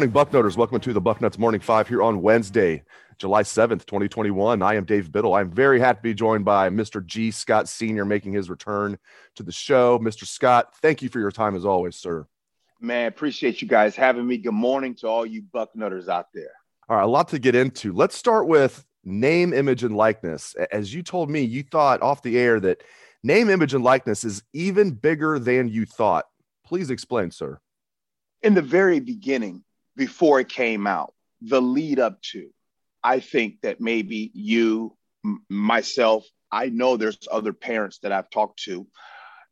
Morning, 0.00 0.14
Bucknutters. 0.14 0.56
Welcome 0.56 0.80
to 0.80 0.94
the 0.94 1.00
Bucknuts 1.02 1.36
Morning 1.36 1.60
Five 1.60 1.86
here 1.86 2.02
on 2.02 2.22
Wednesday, 2.22 2.84
July 3.18 3.42
7th, 3.42 3.84
2021. 3.84 4.62
I 4.62 4.74
am 4.74 4.86
Dave 4.86 5.12
Biddle. 5.12 5.34
I'm 5.34 5.50
very 5.50 5.78
happy 5.78 5.98
to 5.98 6.02
be 6.02 6.14
joined 6.14 6.42
by 6.42 6.70
Mr. 6.70 7.04
G. 7.04 7.30
Scott 7.30 7.68
Sr. 7.68 8.06
making 8.06 8.32
his 8.32 8.48
return 8.48 8.98
to 9.34 9.42
the 9.42 9.52
show. 9.52 9.98
Mr. 9.98 10.26
Scott, 10.26 10.74
thank 10.76 11.02
you 11.02 11.10
for 11.10 11.18
your 11.20 11.30
time 11.30 11.54
as 11.54 11.66
always, 11.66 11.96
sir. 11.96 12.26
Man, 12.80 13.08
appreciate 13.08 13.60
you 13.60 13.68
guys 13.68 13.94
having 13.94 14.26
me. 14.26 14.38
Good 14.38 14.54
morning 14.54 14.94
to 14.94 15.06
all 15.06 15.26
you 15.26 15.42
Bucknutters 15.42 16.08
out 16.08 16.28
there. 16.32 16.52
All 16.88 16.96
right, 16.96 17.02
a 17.02 17.06
lot 17.06 17.28
to 17.28 17.38
get 17.38 17.54
into. 17.54 17.92
Let's 17.92 18.16
start 18.16 18.46
with 18.46 18.82
name, 19.04 19.52
image, 19.52 19.84
and 19.84 19.94
likeness. 19.94 20.54
As 20.72 20.94
you 20.94 21.02
told 21.02 21.28
me, 21.28 21.42
you 21.42 21.62
thought 21.62 22.00
off 22.00 22.22
the 22.22 22.38
air 22.38 22.58
that 22.60 22.82
name, 23.22 23.50
image, 23.50 23.74
and 23.74 23.84
likeness 23.84 24.24
is 24.24 24.42
even 24.54 24.92
bigger 24.92 25.38
than 25.38 25.68
you 25.68 25.84
thought. 25.84 26.24
Please 26.64 26.88
explain, 26.88 27.30
sir 27.30 27.60
in 28.42 28.54
the 28.54 28.62
very 28.62 29.00
beginning, 29.00 29.62
before 30.00 30.40
it 30.40 30.48
came 30.48 30.86
out, 30.86 31.12
the 31.42 31.60
lead 31.60 32.00
up 32.00 32.22
to, 32.22 32.48
I 33.04 33.20
think 33.20 33.60
that 33.60 33.82
maybe 33.82 34.30
you, 34.32 34.96
m- 35.22 35.44
myself, 35.50 36.24
I 36.50 36.70
know 36.70 36.96
there's 36.96 37.18
other 37.30 37.52
parents 37.52 37.98
that 37.98 38.10
I've 38.10 38.30
talked 38.30 38.62
to 38.64 38.86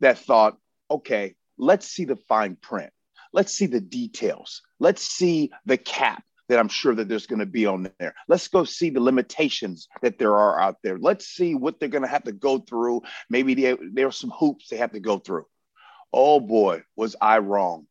that 0.01 0.17
thought, 0.17 0.57
okay, 0.91 1.35
let's 1.59 1.87
see 1.87 2.07
the 2.07 2.17
fine 2.17 2.57
print. 2.57 2.91
Let's 3.31 3.53
see 3.53 3.67
the 3.67 3.83
details. 3.83 4.63
Let's 4.81 5.03
see 5.03 5.53
the 5.67 5.77
cap 5.77 6.25
that 6.49 6.59
I'm 6.59 6.71
sure 6.71 6.95
that 6.95 7.11
there's 7.11 7.27
going 7.27 7.41
to 7.41 7.47
be 7.61 7.67
on 7.67 7.91
there. 7.99 8.15
Let's 8.27 8.49
go 8.49 8.65
see 8.65 8.89
the 8.89 9.01
limitations 9.01 9.87
that 10.01 10.19
there 10.19 10.35
are 10.35 10.59
out 10.59 10.79
there. 10.83 10.97
Let's 10.99 11.27
see 11.27 11.55
what 11.55 11.79
they're 11.79 11.91
going 11.91 12.05
to 12.05 12.09
have 12.09 12.25
to 12.25 12.33
go 12.33 12.59
through. 12.59 13.03
Maybe 13.29 13.53
there, 13.53 13.77
there 13.93 14.07
are 14.07 14.13
some 14.13 14.31
hoops 14.31 14.69
they 14.69 14.79
have 14.79 14.93
to 14.93 15.01
go 15.01 15.19
through. 15.19 15.45
Oh 16.11 16.41
boy, 16.41 16.85
was 16.97 17.17
I 17.21 17.37
wrong 17.41 17.87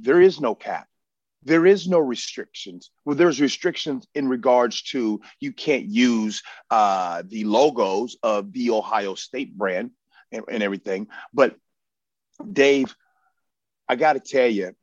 there 0.00 0.20
is 0.20 0.40
no 0.40 0.54
cap. 0.54 0.87
There 1.44 1.66
is 1.66 1.86
no 1.86 1.98
restrictions. 1.98 2.90
Well, 3.04 3.16
there's 3.16 3.40
restrictions 3.40 4.06
in 4.14 4.28
regards 4.28 4.82
to 4.90 5.20
you 5.40 5.52
can't 5.52 5.86
use 5.86 6.42
uh, 6.70 7.22
the 7.26 7.44
logos 7.44 8.16
of 8.22 8.52
the 8.52 8.70
Ohio 8.70 9.14
State 9.14 9.56
brand 9.56 9.92
and, 10.32 10.44
and 10.50 10.62
everything. 10.62 11.08
But 11.32 11.56
Dave, 12.52 12.94
I 13.88 13.96
got 13.96 14.14
to 14.14 14.20
tell 14.20 14.48
you, 14.48 14.74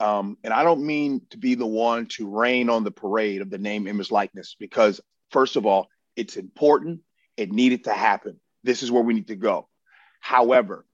um, 0.00 0.38
and 0.42 0.52
I 0.52 0.64
don't 0.64 0.86
mean 0.86 1.22
to 1.30 1.38
be 1.38 1.54
the 1.54 1.66
one 1.66 2.06
to 2.06 2.28
rain 2.28 2.70
on 2.70 2.84
the 2.84 2.90
parade 2.90 3.42
of 3.42 3.50
the 3.50 3.58
name, 3.58 3.86
image, 3.86 4.10
likeness, 4.10 4.56
because 4.58 5.00
first 5.30 5.56
of 5.56 5.66
all, 5.66 5.88
it's 6.16 6.36
important. 6.36 7.00
It 7.36 7.52
needed 7.52 7.84
to 7.84 7.92
happen. 7.92 8.40
This 8.62 8.82
is 8.82 8.90
where 8.90 9.02
we 9.02 9.14
need 9.14 9.28
to 9.28 9.36
go. 9.36 9.68
However, 10.20 10.86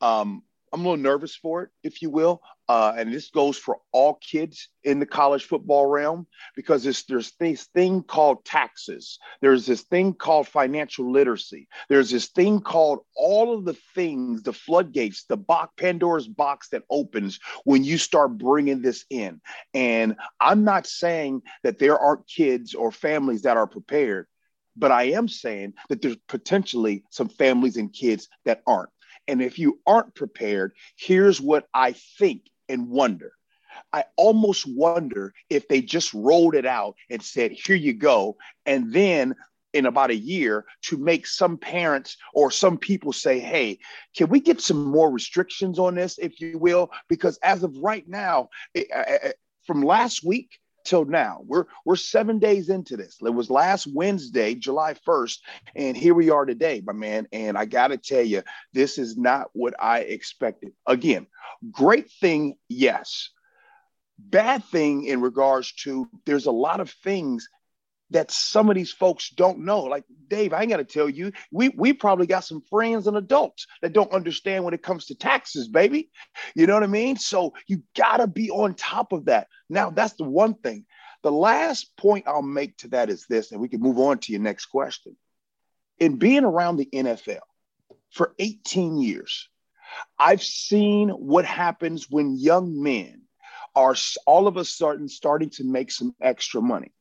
um, 0.00 0.42
I'm 0.74 0.80
a 0.80 0.82
little 0.82 0.96
nervous 0.96 1.36
for 1.36 1.62
it, 1.62 1.70
if 1.84 2.02
you 2.02 2.10
will. 2.10 2.42
Uh, 2.68 2.94
and 2.96 3.12
this 3.12 3.30
goes 3.30 3.56
for 3.56 3.78
all 3.92 4.14
kids 4.14 4.70
in 4.82 4.98
the 4.98 5.06
college 5.06 5.44
football 5.44 5.86
realm 5.86 6.26
because 6.56 6.82
there's 6.82 7.32
this 7.38 7.64
thing 7.74 8.02
called 8.02 8.44
taxes. 8.44 9.20
There's 9.40 9.66
this 9.66 9.82
thing 9.82 10.14
called 10.14 10.48
financial 10.48 11.12
literacy. 11.12 11.68
There's 11.88 12.10
this 12.10 12.26
thing 12.26 12.60
called 12.60 13.00
all 13.14 13.56
of 13.56 13.64
the 13.64 13.76
things, 13.94 14.42
the 14.42 14.52
floodgates, 14.52 15.26
the 15.28 15.36
box, 15.36 15.72
Pandora's 15.76 16.26
box 16.26 16.70
that 16.70 16.82
opens 16.90 17.38
when 17.62 17.84
you 17.84 17.96
start 17.96 18.36
bringing 18.36 18.82
this 18.82 19.04
in. 19.10 19.40
And 19.74 20.16
I'm 20.40 20.64
not 20.64 20.88
saying 20.88 21.42
that 21.62 21.78
there 21.78 21.96
aren't 21.96 22.26
kids 22.26 22.74
or 22.74 22.90
families 22.90 23.42
that 23.42 23.56
are 23.56 23.68
prepared, 23.68 24.26
but 24.76 24.90
I 24.90 25.04
am 25.12 25.28
saying 25.28 25.74
that 25.88 26.02
there's 26.02 26.16
potentially 26.26 27.04
some 27.10 27.28
families 27.28 27.76
and 27.76 27.92
kids 27.92 28.28
that 28.44 28.62
aren't. 28.66 28.90
And 29.28 29.42
if 29.42 29.58
you 29.58 29.80
aren't 29.86 30.14
prepared, 30.14 30.72
here's 30.96 31.40
what 31.40 31.66
I 31.72 31.92
think 32.18 32.42
and 32.68 32.88
wonder. 32.88 33.32
I 33.92 34.04
almost 34.16 34.66
wonder 34.66 35.34
if 35.50 35.66
they 35.68 35.80
just 35.80 36.14
rolled 36.14 36.54
it 36.54 36.66
out 36.66 36.94
and 37.10 37.22
said, 37.22 37.52
here 37.52 37.76
you 37.76 37.94
go. 37.94 38.36
And 38.66 38.92
then 38.92 39.34
in 39.72 39.86
about 39.86 40.10
a 40.10 40.16
year 40.16 40.64
to 40.82 40.96
make 40.96 41.26
some 41.26 41.58
parents 41.58 42.16
or 42.32 42.50
some 42.50 42.78
people 42.78 43.12
say, 43.12 43.40
hey, 43.40 43.78
can 44.16 44.28
we 44.28 44.40
get 44.40 44.60
some 44.60 44.84
more 44.84 45.10
restrictions 45.10 45.78
on 45.78 45.96
this, 45.96 46.18
if 46.18 46.40
you 46.40 46.58
will? 46.58 46.90
Because 47.08 47.38
as 47.42 47.64
of 47.64 47.76
right 47.78 48.06
now, 48.06 48.48
it, 48.72 48.86
uh, 48.94 49.30
from 49.66 49.82
last 49.82 50.24
week, 50.24 50.58
till 50.84 51.04
now. 51.04 51.40
We're 51.44 51.64
we're 51.84 51.96
seven 51.96 52.38
days 52.38 52.68
into 52.68 52.96
this. 52.96 53.18
It 53.20 53.30
was 53.30 53.50
last 53.50 53.86
Wednesday, 53.86 54.54
July 54.54 54.94
1st, 55.06 55.38
and 55.74 55.96
here 55.96 56.14
we 56.14 56.30
are 56.30 56.44
today, 56.44 56.82
my 56.84 56.92
man. 56.92 57.26
And 57.32 57.56
I 57.58 57.64
gotta 57.64 57.96
tell 57.96 58.22
you, 58.22 58.42
this 58.72 58.98
is 58.98 59.16
not 59.16 59.48
what 59.52 59.74
I 59.80 60.00
expected. 60.00 60.72
Again, 60.86 61.26
great 61.70 62.10
thing, 62.20 62.56
yes. 62.68 63.30
Bad 64.18 64.64
thing 64.64 65.06
in 65.06 65.20
regards 65.20 65.72
to 65.82 66.08
there's 66.24 66.46
a 66.46 66.52
lot 66.52 66.80
of 66.80 66.90
things 67.02 67.48
that 68.14 68.30
some 68.30 68.70
of 68.70 68.76
these 68.76 68.92
folks 68.92 69.30
don't 69.30 69.58
know. 69.58 69.82
Like 69.82 70.04
Dave, 70.28 70.52
I 70.52 70.62
ain't 70.62 70.70
got 70.70 70.76
to 70.76 70.84
tell 70.84 71.10
you, 71.10 71.32
we 71.50 71.68
we 71.70 71.92
probably 71.92 72.26
got 72.26 72.44
some 72.44 72.62
friends 72.70 73.06
and 73.06 73.16
adults 73.16 73.66
that 73.82 73.92
don't 73.92 74.12
understand 74.12 74.64
when 74.64 74.72
it 74.72 74.82
comes 74.82 75.06
to 75.06 75.16
taxes, 75.16 75.68
baby. 75.68 76.10
You 76.54 76.66
know 76.66 76.74
what 76.74 76.84
I 76.84 76.88
mean? 76.88 77.16
So 77.16 77.54
you 77.66 77.82
got 77.96 78.18
to 78.18 78.28
be 78.28 78.50
on 78.50 78.74
top 78.74 79.12
of 79.12 79.26
that. 79.26 79.48
Now, 79.68 79.90
that's 79.90 80.14
the 80.14 80.24
one 80.24 80.54
thing. 80.54 80.86
The 81.24 81.32
last 81.32 81.96
point 81.96 82.28
I'll 82.28 82.40
make 82.40 82.76
to 82.78 82.88
that 82.88 83.10
is 83.10 83.26
this, 83.28 83.50
and 83.50 83.60
we 83.60 83.68
can 83.68 83.80
move 83.80 83.98
on 83.98 84.18
to 84.18 84.32
your 84.32 84.40
next 84.40 84.66
question. 84.66 85.16
In 85.98 86.16
being 86.16 86.44
around 86.44 86.76
the 86.76 86.88
NFL 86.92 87.40
for 88.12 88.34
18 88.38 88.96
years, 88.98 89.48
I've 90.18 90.42
seen 90.42 91.08
what 91.08 91.44
happens 91.44 92.08
when 92.08 92.36
young 92.36 92.80
men 92.80 93.22
are 93.74 93.96
all 94.24 94.46
of 94.46 94.56
a 94.56 94.64
sudden 94.64 95.08
starting 95.08 95.50
to 95.50 95.64
make 95.64 95.90
some 95.90 96.14
extra 96.20 96.62
money 96.62 96.92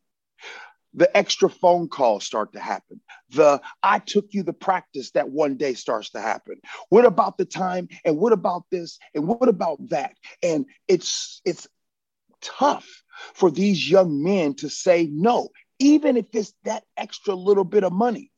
the 0.93 1.15
extra 1.15 1.49
phone 1.49 1.87
calls 1.87 2.25
start 2.25 2.53
to 2.53 2.59
happen. 2.59 3.01
The 3.31 3.61
I 3.81 3.99
took 3.99 4.27
you 4.31 4.43
the 4.43 4.53
practice 4.53 5.11
that 5.11 5.29
one 5.29 5.57
day 5.57 5.73
starts 5.73 6.11
to 6.11 6.21
happen. 6.21 6.55
What 6.89 7.05
about 7.05 7.37
the 7.37 7.45
time? 7.45 7.89
And 8.05 8.17
what 8.17 8.33
about 8.33 8.65
this? 8.71 8.99
And 9.15 9.27
what 9.27 9.49
about 9.49 9.89
that? 9.89 10.15
And 10.41 10.65
it's 10.87 11.41
it's 11.45 11.67
tough 12.41 13.03
for 13.33 13.49
these 13.49 13.89
young 13.89 14.23
men 14.23 14.53
to 14.55 14.69
say 14.69 15.09
no, 15.11 15.49
even 15.79 16.17
if 16.17 16.25
it's 16.33 16.53
that 16.63 16.83
extra 16.97 17.33
little 17.33 17.63
bit 17.63 17.83
of 17.83 17.93
money. 17.93 18.31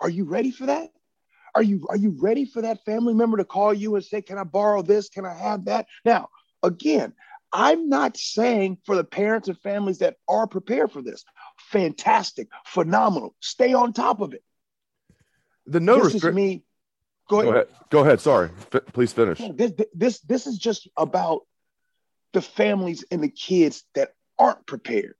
Are 0.00 0.10
you 0.10 0.24
ready 0.24 0.50
for 0.50 0.66
that? 0.66 0.90
Are 1.54 1.62
you 1.62 1.86
are 1.88 1.96
you 1.96 2.16
ready 2.20 2.44
for 2.44 2.62
that 2.62 2.84
family 2.84 3.14
member 3.14 3.38
to 3.38 3.44
call 3.44 3.72
you 3.72 3.94
and 3.96 4.04
say, 4.04 4.20
"Can 4.20 4.38
I 4.38 4.44
borrow 4.44 4.82
this? 4.82 5.08
Can 5.08 5.24
I 5.24 5.34
have 5.34 5.64
that?" 5.64 5.86
Now, 6.04 6.28
again, 6.62 7.14
I'm 7.52 7.88
not 7.88 8.18
saying 8.18 8.78
for 8.84 8.94
the 8.96 9.04
parents 9.04 9.48
and 9.48 9.58
families 9.60 9.98
that 9.98 10.16
are 10.28 10.46
prepared 10.46 10.92
for 10.92 11.00
this 11.00 11.24
fantastic, 11.70 12.48
phenomenal. 12.64 13.34
Stay 13.40 13.74
on 13.74 13.92
top 13.92 14.20
of 14.20 14.34
it. 14.34 14.42
The 15.66 15.80
no 15.80 16.02
this 16.02 16.16
is 16.16 16.24
me. 16.24 16.62
Go 17.28 17.40
ahead. 17.40 17.46
Go 17.46 17.50
ahead. 17.50 17.68
Go 17.90 18.00
ahead. 18.00 18.20
Sorry. 18.20 18.50
F- 18.72 18.86
please 18.92 19.12
finish. 19.12 19.40
This, 19.54 19.72
this 19.94 20.20
this 20.20 20.46
is 20.46 20.58
just 20.58 20.88
about 20.96 21.42
the 22.32 22.42
families 22.42 23.04
and 23.10 23.22
the 23.22 23.28
kids 23.28 23.84
that 23.94 24.12
aren't 24.38 24.66
prepared. 24.66 25.14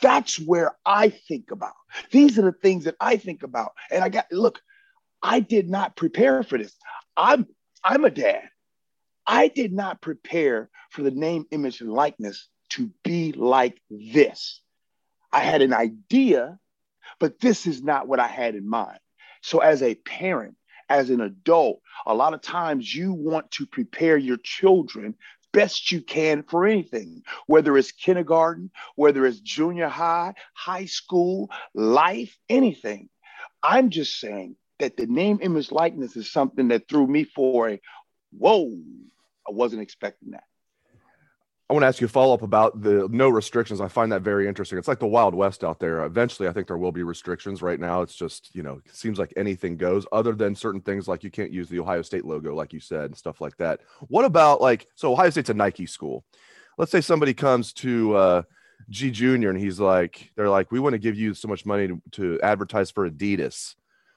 That's 0.00 0.38
where 0.38 0.76
I 0.86 1.10
think 1.10 1.50
about. 1.50 1.74
These 2.10 2.38
are 2.38 2.42
the 2.42 2.52
things 2.52 2.84
that 2.84 2.96
I 3.00 3.16
think 3.16 3.42
about. 3.42 3.72
And 3.90 4.02
I 4.02 4.08
got 4.08 4.26
look, 4.30 4.60
I 5.22 5.40
did 5.40 5.68
not 5.68 5.96
prepare 5.96 6.42
for 6.42 6.56
this. 6.56 6.74
I'm 7.16 7.46
I'm 7.84 8.04
a 8.04 8.10
dad. 8.10 8.48
I 9.26 9.48
did 9.48 9.72
not 9.72 10.00
prepare 10.00 10.70
for 10.90 11.02
the 11.02 11.10
name, 11.10 11.44
image, 11.50 11.80
and 11.80 11.92
likeness 11.92 12.48
to 12.70 12.90
be 13.04 13.32
like 13.32 13.80
this. 13.90 14.62
I 15.32 15.40
had 15.40 15.62
an 15.62 15.72
idea, 15.72 16.58
but 17.18 17.40
this 17.40 17.66
is 17.66 17.82
not 17.82 18.08
what 18.08 18.20
I 18.20 18.26
had 18.26 18.54
in 18.54 18.68
mind. 18.68 18.98
So, 19.42 19.60
as 19.60 19.82
a 19.82 19.94
parent, 19.94 20.56
as 20.88 21.10
an 21.10 21.20
adult, 21.20 21.80
a 22.06 22.14
lot 22.14 22.34
of 22.34 22.42
times 22.42 22.92
you 22.94 23.12
want 23.12 23.50
to 23.52 23.66
prepare 23.66 24.16
your 24.16 24.38
children 24.38 25.14
best 25.52 25.90
you 25.90 26.00
can 26.00 26.42
for 26.42 26.66
anything, 26.66 27.22
whether 27.46 27.76
it's 27.76 27.92
kindergarten, 27.92 28.70
whether 28.96 29.26
it's 29.26 29.40
junior 29.40 29.88
high, 29.88 30.34
high 30.54 30.84
school, 30.84 31.50
life, 31.74 32.36
anything. 32.48 33.08
I'm 33.62 33.90
just 33.90 34.18
saying 34.20 34.56
that 34.78 34.96
the 34.96 35.06
name, 35.06 35.40
image, 35.42 35.70
likeness 35.70 36.16
is 36.16 36.32
something 36.32 36.68
that 36.68 36.88
threw 36.88 37.06
me 37.06 37.24
for 37.24 37.70
a 37.70 37.80
whoa. 38.36 38.70
I 39.46 39.52
wasn't 39.52 39.82
expecting 39.82 40.30
that. 40.30 40.44
I 41.70 41.72
want 41.72 41.84
to 41.84 41.86
ask 41.86 42.00
you 42.00 42.06
a 42.06 42.08
follow 42.08 42.34
up 42.34 42.42
about 42.42 42.82
the 42.82 43.06
no 43.12 43.28
restrictions. 43.28 43.80
I 43.80 43.86
find 43.86 44.10
that 44.10 44.22
very 44.22 44.48
interesting. 44.48 44.76
It's 44.76 44.88
like 44.88 44.98
the 44.98 45.06
Wild 45.06 45.36
West 45.36 45.62
out 45.62 45.78
there. 45.78 46.04
Eventually, 46.04 46.48
I 46.48 46.52
think 46.52 46.66
there 46.66 46.76
will 46.76 46.90
be 46.90 47.04
restrictions. 47.04 47.62
Right 47.62 47.78
now, 47.78 48.02
it's 48.02 48.16
just, 48.16 48.52
you 48.56 48.64
know, 48.64 48.80
it 48.84 48.92
seems 48.92 49.20
like 49.20 49.32
anything 49.36 49.76
goes, 49.76 50.04
other 50.10 50.32
than 50.32 50.56
certain 50.56 50.80
things 50.80 51.06
like 51.06 51.22
you 51.22 51.30
can't 51.30 51.52
use 51.52 51.68
the 51.68 51.78
Ohio 51.78 52.02
State 52.02 52.24
logo, 52.24 52.56
like 52.56 52.72
you 52.72 52.80
said, 52.80 53.04
and 53.04 53.16
stuff 53.16 53.40
like 53.40 53.56
that. 53.58 53.82
What 54.08 54.24
about 54.24 54.60
like, 54.60 54.88
so 54.96 55.12
Ohio 55.12 55.30
State's 55.30 55.50
a 55.50 55.54
Nike 55.54 55.86
school. 55.86 56.24
Let's 56.76 56.90
say 56.90 57.00
somebody 57.00 57.34
comes 57.34 57.72
to 57.74 58.16
uh, 58.16 58.42
G 58.88 59.12
Junior 59.12 59.50
and 59.50 59.58
he's 59.58 59.78
like, 59.78 60.32
they're 60.34 60.48
like, 60.48 60.72
we 60.72 60.80
want 60.80 60.94
to 60.94 60.98
give 60.98 61.14
you 61.14 61.34
so 61.34 61.46
much 61.46 61.64
money 61.64 61.86
to, 61.86 62.02
to 62.12 62.40
advertise 62.42 62.90
for 62.90 63.08
Adidas. 63.08 63.76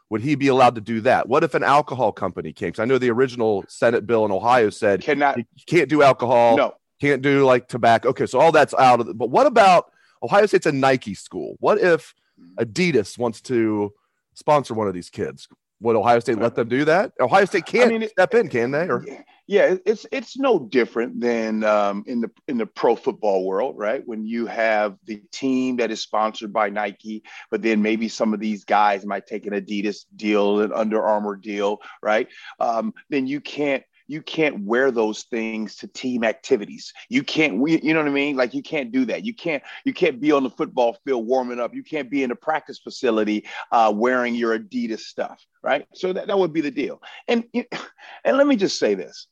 Would 0.10 0.22
he 0.22 0.34
be 0.34 0.48
allowed 0.48 0.74
to 0.74 0.82
do 0.82 1.02
that? 1.02 1.30
What 1.30 1.44
if 1.44 1.54
an 1.54 1.64
alcohol 1.64 2.14
company 2.14 2.52
came? 2.52 2.70
Because 2.70 2.80
I 2.80 2.86
know 2.86 2.98
the 2.98 3.12
original 3.12 3.64
Senate 3.68 4.08
bill 4.08 4.26
in 4.26 4.32
Ohio 4.32 4.72
said 4.72 5.02
cannot, 5.02 5.38
you 5.38 5.46
can't 5.68 5.88
do 5.88 6.02
alcohol. 6.02 6.58
No 6.58 6.74
can't 7.04 7.22
do 7.22 7.44
like 7.44 7.68
tobacco. 7.68 8.10
Okay, 8.10 8.26
so 8.26 8.40
all 8.40 8.52
that's 8.52 8.74
out 8.74 9.02
of 9.02 9.10
it. 9.10 9.18
But 9.18 9.30
what 9.30 9.46
about 9.46 9.92
Ohio 10.24 10.46
State's 10.46 10.66
a 10.66 10.72
Nike 10.72 11.14
school? 11.14 11.58
What 11.60 11.80
if 11.80 12.14
Adidas 12.58 13.18
wants 13.18 13.42
to 13.42 13.94
sponsor 14.36 14.74
one 14.74 14.88
of 14.88 14.94
these 14.94 15.10
kids? 15.10 15.50
Would 15.82 15.98
Ohio 15.98 16.20
State 16.22 16.40
let 16.40 16.56
them 16.56 16.70
do 16.70 16.86
that? 16.86 17.12
Ohio 17.20 17.44
State 17.44 17.66
can't 17.66 17.94
I 17.94 17.98
mean, 17.98 18.08
step 18.08 18.34
in, 18.36 18.48
can 18.48 18.72
they? 18.72 18.88
Or 18.88 19.04
yeah, 19.48 19.76
it's 19.86 20.06
it's 20.14 20.38
no 20.38 20.58
different 20.58 21.20
than 21.20 21.66
um, 21.66 22.06
in 22.08 22.22
the 22.22 22.32
in 22.48 22.58
the 22.58 22.66
pro 22.66 22.96
football 22.96 23.46
world, 23.46 23.78
right? 23.78 24.02
When 24.06 24.26
you 24.26 24.46
have 24.46 24.96
the 25.04 25.22
team 25.34 25.76
that 25.78 25.92
is 25.92 26.02
sponsored 26.02 26.54
by 26.54 26.70
Nike, 26.70 27.24
but 27.52 27.62
then 27.62 27.82
maybe 27.82 28.08
some 28.08 28.34
of 28.34 28.40
these 28.40 28.64
guys 28.64 29.06
might 29.06 29.28
take 29.28 29.46
an 29.46 29.52
Adidas 29.52 30.06
deal, 30.16 30.62
an 30.62 30.72
Under 30.72 31.04
Armour 31.04 31.36
deal, 31.36 31.80
right? 32.02 32.30
Um, 32.62 32.94
then 33.10 33.28
you 33.28 33.42
can't 33.42 33.84
you 34.08 34.22
can't 34.22 34.66
wear 34.66 34.92
those 34.92 35.24
things 35.24 35.78
to 35.78 35.88
team 35.88 36.24
activities. 36.24 36.94
You 37.10 37.24
can't, 37.24 37.58
we, 37.58 37.82
you 37.82 37.94
know 37.94 38.02
what 38.02 38.10
I 38.10 38.14
mean? 38.14 38.36
Like 38.36 38.54
you 38.54 38.62
can't 38.62 38.92
do 38.92 39.06
that. 39.06 39.26
You 39.26 39.34
can't, 39.34 39.64
you 39.86 39.94
can't 39.94 40.20
be 40.20 40.32
on 40.32 40.44
the 40.44 40.50
football 40.50 40.98
field 41.06 41.26
warming 41.26 41.60
up. 41.60 41.74
You 41.74 41.84
can't 41.84 42.10
be 42.10 42.24
in 42.24 42.30
the 42.30 42.36
practice 42.36 42.80
facility 42.80 43.46
uh, 43.72 43.94
wearing 43.96 44.36
your 44.36 44.58
Adidas 44.58 45.02
stuff, 45.02 45.46
right? 45.62 45.88
So 45.94 46.14
that, 46.14 46.28
that 46.28 46.38
would 46.38 46.54
be 46.54 46.62
the 46.62 46.72
deal. 46.72 47.02
And 47.28 47.46
and 48.24 48.38
let 48.38 48.48
me 48.48 48.56
just 48.56 48.78
say 48.78 48.96
this: 48.96 49.28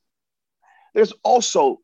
there's 0.94 1.14
also, 1.24 1.80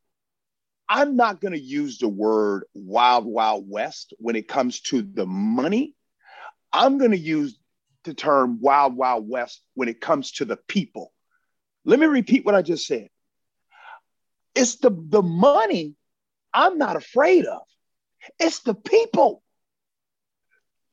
I'm 0.90 1.16
not 1.16 1.42
going 1.42 1.54
to 1.54 1.60
use 1.60 1.98
the 1.98 2.08
word 2.08 2.66
wild 2.74 3.26
wild 3.26 3.70
west 3.70 4.14
when 4.18 4.36
it 4.36 4.48
comes 4.48 4.82
to 4.82 5.02
the 5.02 5.26
money. 5.26 5.94
I'm 6.72 6.98
going 6.98 7.12
to 7.12 7.18
use 7.18 7.58
the 8.04 8.14
term 8.14 8.60
wild 8.62 8.96
wild 8.96 9.28
west 9.28 9.62
when 9.74 9.90
it 9.90 10.00
comes 10.00 10.32
to 10.34 10.46
the 10.46 10.58
people 10.68 11.12
let 11.88 12.00
me 12.00 12.06
repeat 12.06 12.46
what 12.46 12.54
I 12.54 12.62
just 12.62 12.86
said. 12.86 13.08
It's 14.54 14.76
the, 14.76 14.92
the 14.92 15.22
money 15.22 15.96
I'm 16.54 16.78
not 16.78 16.98
afraid 16.98 17.46
of. 17.46 17.62
It's 18.40 18.60
the 18.60 18.76
people. 18.76 19.42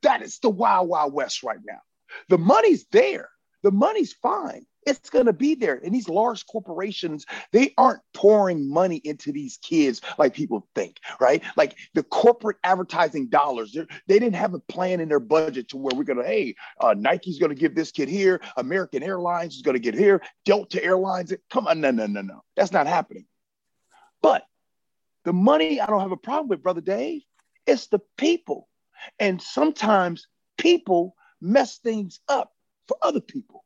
That 0.02 0.22
is 0.22 0.38
the 0.38 0.50
wild, 0.50 0.88
wild 0.88 1.12
west 1.12 1.42
right 1.42 1.58
now. 1.66 1.80
The 2.28 2.38
money's 2.38 2.86
there. 2.92 3.28
The 3.64 3.72
money's 3.72 4.12
fine. 4.12 4.66
It's 4.86 5.10
going 5.10 5.26
to 5.26 5.32
be 5.32 5.54
there. 5.54 5.80
And 5.84 5.94
these 5.94 6.08
large 6.08 6.46
corporations, 6.46 7.26
they 7.52 7.74
aren't 7.78 8.00
pouring 8.12 8.68
money 8.68 9.00
into 9.04 9.32
these 9.32 9.58
kids 9.58 10.00
like 10.18 10.34
people 10.34 10.66
think, 10.74 10.98
right? 11.20 11.42
Like 11.56 11.76
the 11.94 12.02
corporate 12.02 12.58
advertising 12.64 13.28
dollars, 13.28 13.72
they 13.72 14.18
didn't 14.18 14.34
have 14.36 14.54
a 14.54 14.60
plan 14.60 15.00
in 15.00 15.08
their 15.08 15.20
budget 15.20 15.68
to 15.68 15.76
where 15.76 15.96
we're 15.96 16.04
going 16.04 16.18
to, 16.18 16.24
hey, 16.24 16.54
uh, 16.80 16.94
Nike's 16.96 17.38
going 17.38 17.50
to 17.50 17.60
give 17.60 17.74
this 17.74 17.90
kid 17.90 18.08
here, 18.08 18.40
American 18.56 19.02
Airlines 19.02 19.56
is 19.56 19.62
going 19.62 19.74
to 19.74 19.80
get 19.80 19.94
here, 19.94 20.22
Delta 20.44 20.82
Airlines. 20.82 21.32
Come 21.50 21.66
on, 21.66 21.80
no, 21.80 21.90
no, 21.90 22.06
no, 22.06 22.22
no. 22.22 22.42
That's 22.56 22.72
not 22.72 22.86
happening. 22.86 23.26
But 24.22 24.44
the 25.24 25.32
money, 25.32 25.80
I 25.80 25.86
don't 25.86 26.00
have 26.00 26.12
a 26.12 26.16
problem 26.16 26.48
with, 26.48 26.62
Brother 26.62 26.80
Dave. 26.80 27.22
It's 27.66 27.86
the 27.86 28.00
people. 28.16 28.68
And 29.18 29.40
sometimes 29.40 30.28
people 30.58 31.16
mess 31.40 31.78
things 31.78 32.20
up 32.28 32.52
for 32.88 32.96
other 33.02 33.20
people. 33.20 33.63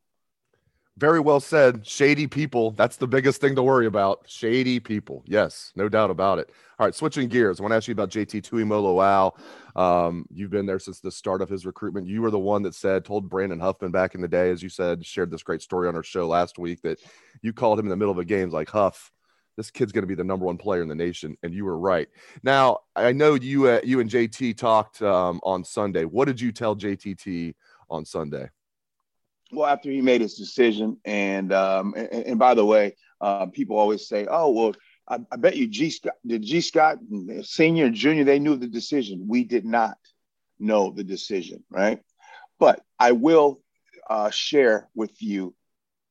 Very 0.98 1.20
well 1.20 1.38
said. 1.38 1.86
Shady 1.86 2.26
people. 2.26 2.72
That's 2.72 2.96
the 2.96 3.06
biggest 3.06 3.40
thing 3.40 3.54
to 3.54 3.62
worry 3.62 3.86
about. 3.86 4.24
Shady 4.26 4.80
people. 4.80 5.22
Yes, 5.26 5.72
no 5.76 5.88
doubt 5.88 6.10
about 6.10 6.40
it. 6.40 6.50
All 6.76 6.86
right, 6.86 6.94
switching 6.94 7.28
gears. 7.28 7.60
I 7.60 7.62
want 7.62 7.70
to 7.70 7.76
ask 7.76 7.86
you 7.86 7.92
about 7.92 8.10
JT 8.10 8.42
Tuimoloau. 8.42 9.38
Um, 9.80 10.26
you've 10.28 10.50
been 10.50 10.66
there 10.66 10.80
since 10.80 10.98
the 10.98 11.12
start 11.12 11.40
of 11.40 11.48
his 11.48 11.64
recruitment. 11.64 12.08
You 12.08 12.20
were 12.20 12.32
the 12.32 12.38
one 12.40 12.62
that 12.64 12.74
said, 12.74 13.04
told 13.04 13.30
Brandon 13.30 13.60
Huffman 13.60 13.92
back 13.92 14.16
in 14.16 14.20
the 14.20 14.26
day, 14.26 14.50
as 14.50 14.60
you 14.60 14.68
said, 14.68 15.06
shared 15.06 15.30
this 15.30 15.44
great 15.44 15.62
story 15.62 15.86
on 15.86 15.94
our 15.94 16.02
show 16.02 16.26
last 16.26 16.58
week 16.58 16.82
that 16.82 16.98
you 17.42 17.52
called 17.52 17.78
him 17.78 17.86
in 17.86 17.90
the 17.90 17.96
middle 17.96 18.10
of 18.10 18.18
a 18.18 18.24
game 18.24 18.50
like 18.50 18.68
Huff. 18.68 19.12
This 19.56 19.70
kid's 19.70 19.92
going 19.92 20.02
to 20.02 20.08
be 20.08 20.16
the 20.16 20.24
number 20.24 20.46
one 20.46 20.58
player 20.58 20.82
in 20.82 20.88
the 20.88 20.96
nation, 20.96 21.36
and 21.44 21.54
you 21.54 21.64
were 21.64 21.78
right. 21.78 22.08
Now 22.42 22.78
I 22.96 23.12
know 23.12 23.34
you, 23.34 23.68
uh, 23.68 23.80
you 23.84 24.00
and 24.00 24.10
JT 24.10 24.56
talked 24.56 25.00
um, 25.00 25.38
on 25.44 25.62
Sunday. 25.62 26.04
What 26.04 26.24
did 26.24 26.40
you 26.40 26.50
tell 26.50 26.74
JTT 26.74 27.54
on 27.88 28.04
Sunday? 28.04 28.48
Well, 29.52 29.66
after 29.66 29.90
he 29.90 30.00
made 30.00 30.20
his 30.20 30.34
decision, 30.34 30.98
and 31.04 31.52
um, 31.52 31.94
and, 31.96 32.08
and 32.08 32.38
by 32.38 32.54
the 32.54 32.64
way, 32.64 32.96
uh, 33.20 33.46
people 33.46 33.78
always 33.78 34.08
say, 34.08 34.26
"Oh, 34.28 34.50
well, 34.50 34.74
I, 35.08 35.18
I 35.32 35.36
bet 35.36 35.56
you 35.56 35.66
G 35.66 35.90
Scott, 35.90 36.14
the 36.24 36.38
G 36.38 36.60
Scott, 36.60 36.98
senior 37.42 37.86
and 37.86 37.94
junior, 37.94 38.24
they 38.24 38.38
knew 38.38 38.56
the 38.56 38.66
decision. 38.66 39.26
We 39.26 39.44
did 39.44 39.64
not 39.64 39.96
know 40.58 40.90
the 40.90 41.04
decision, 41.04 41.64
right? 41.70 42.00
But 42.58 42.82
I 42.98 43.12
will 43.12 43.60
uh, 44.08 44.30
share 44.30 44.88
with 44.94 45.22
you 45.22 45.54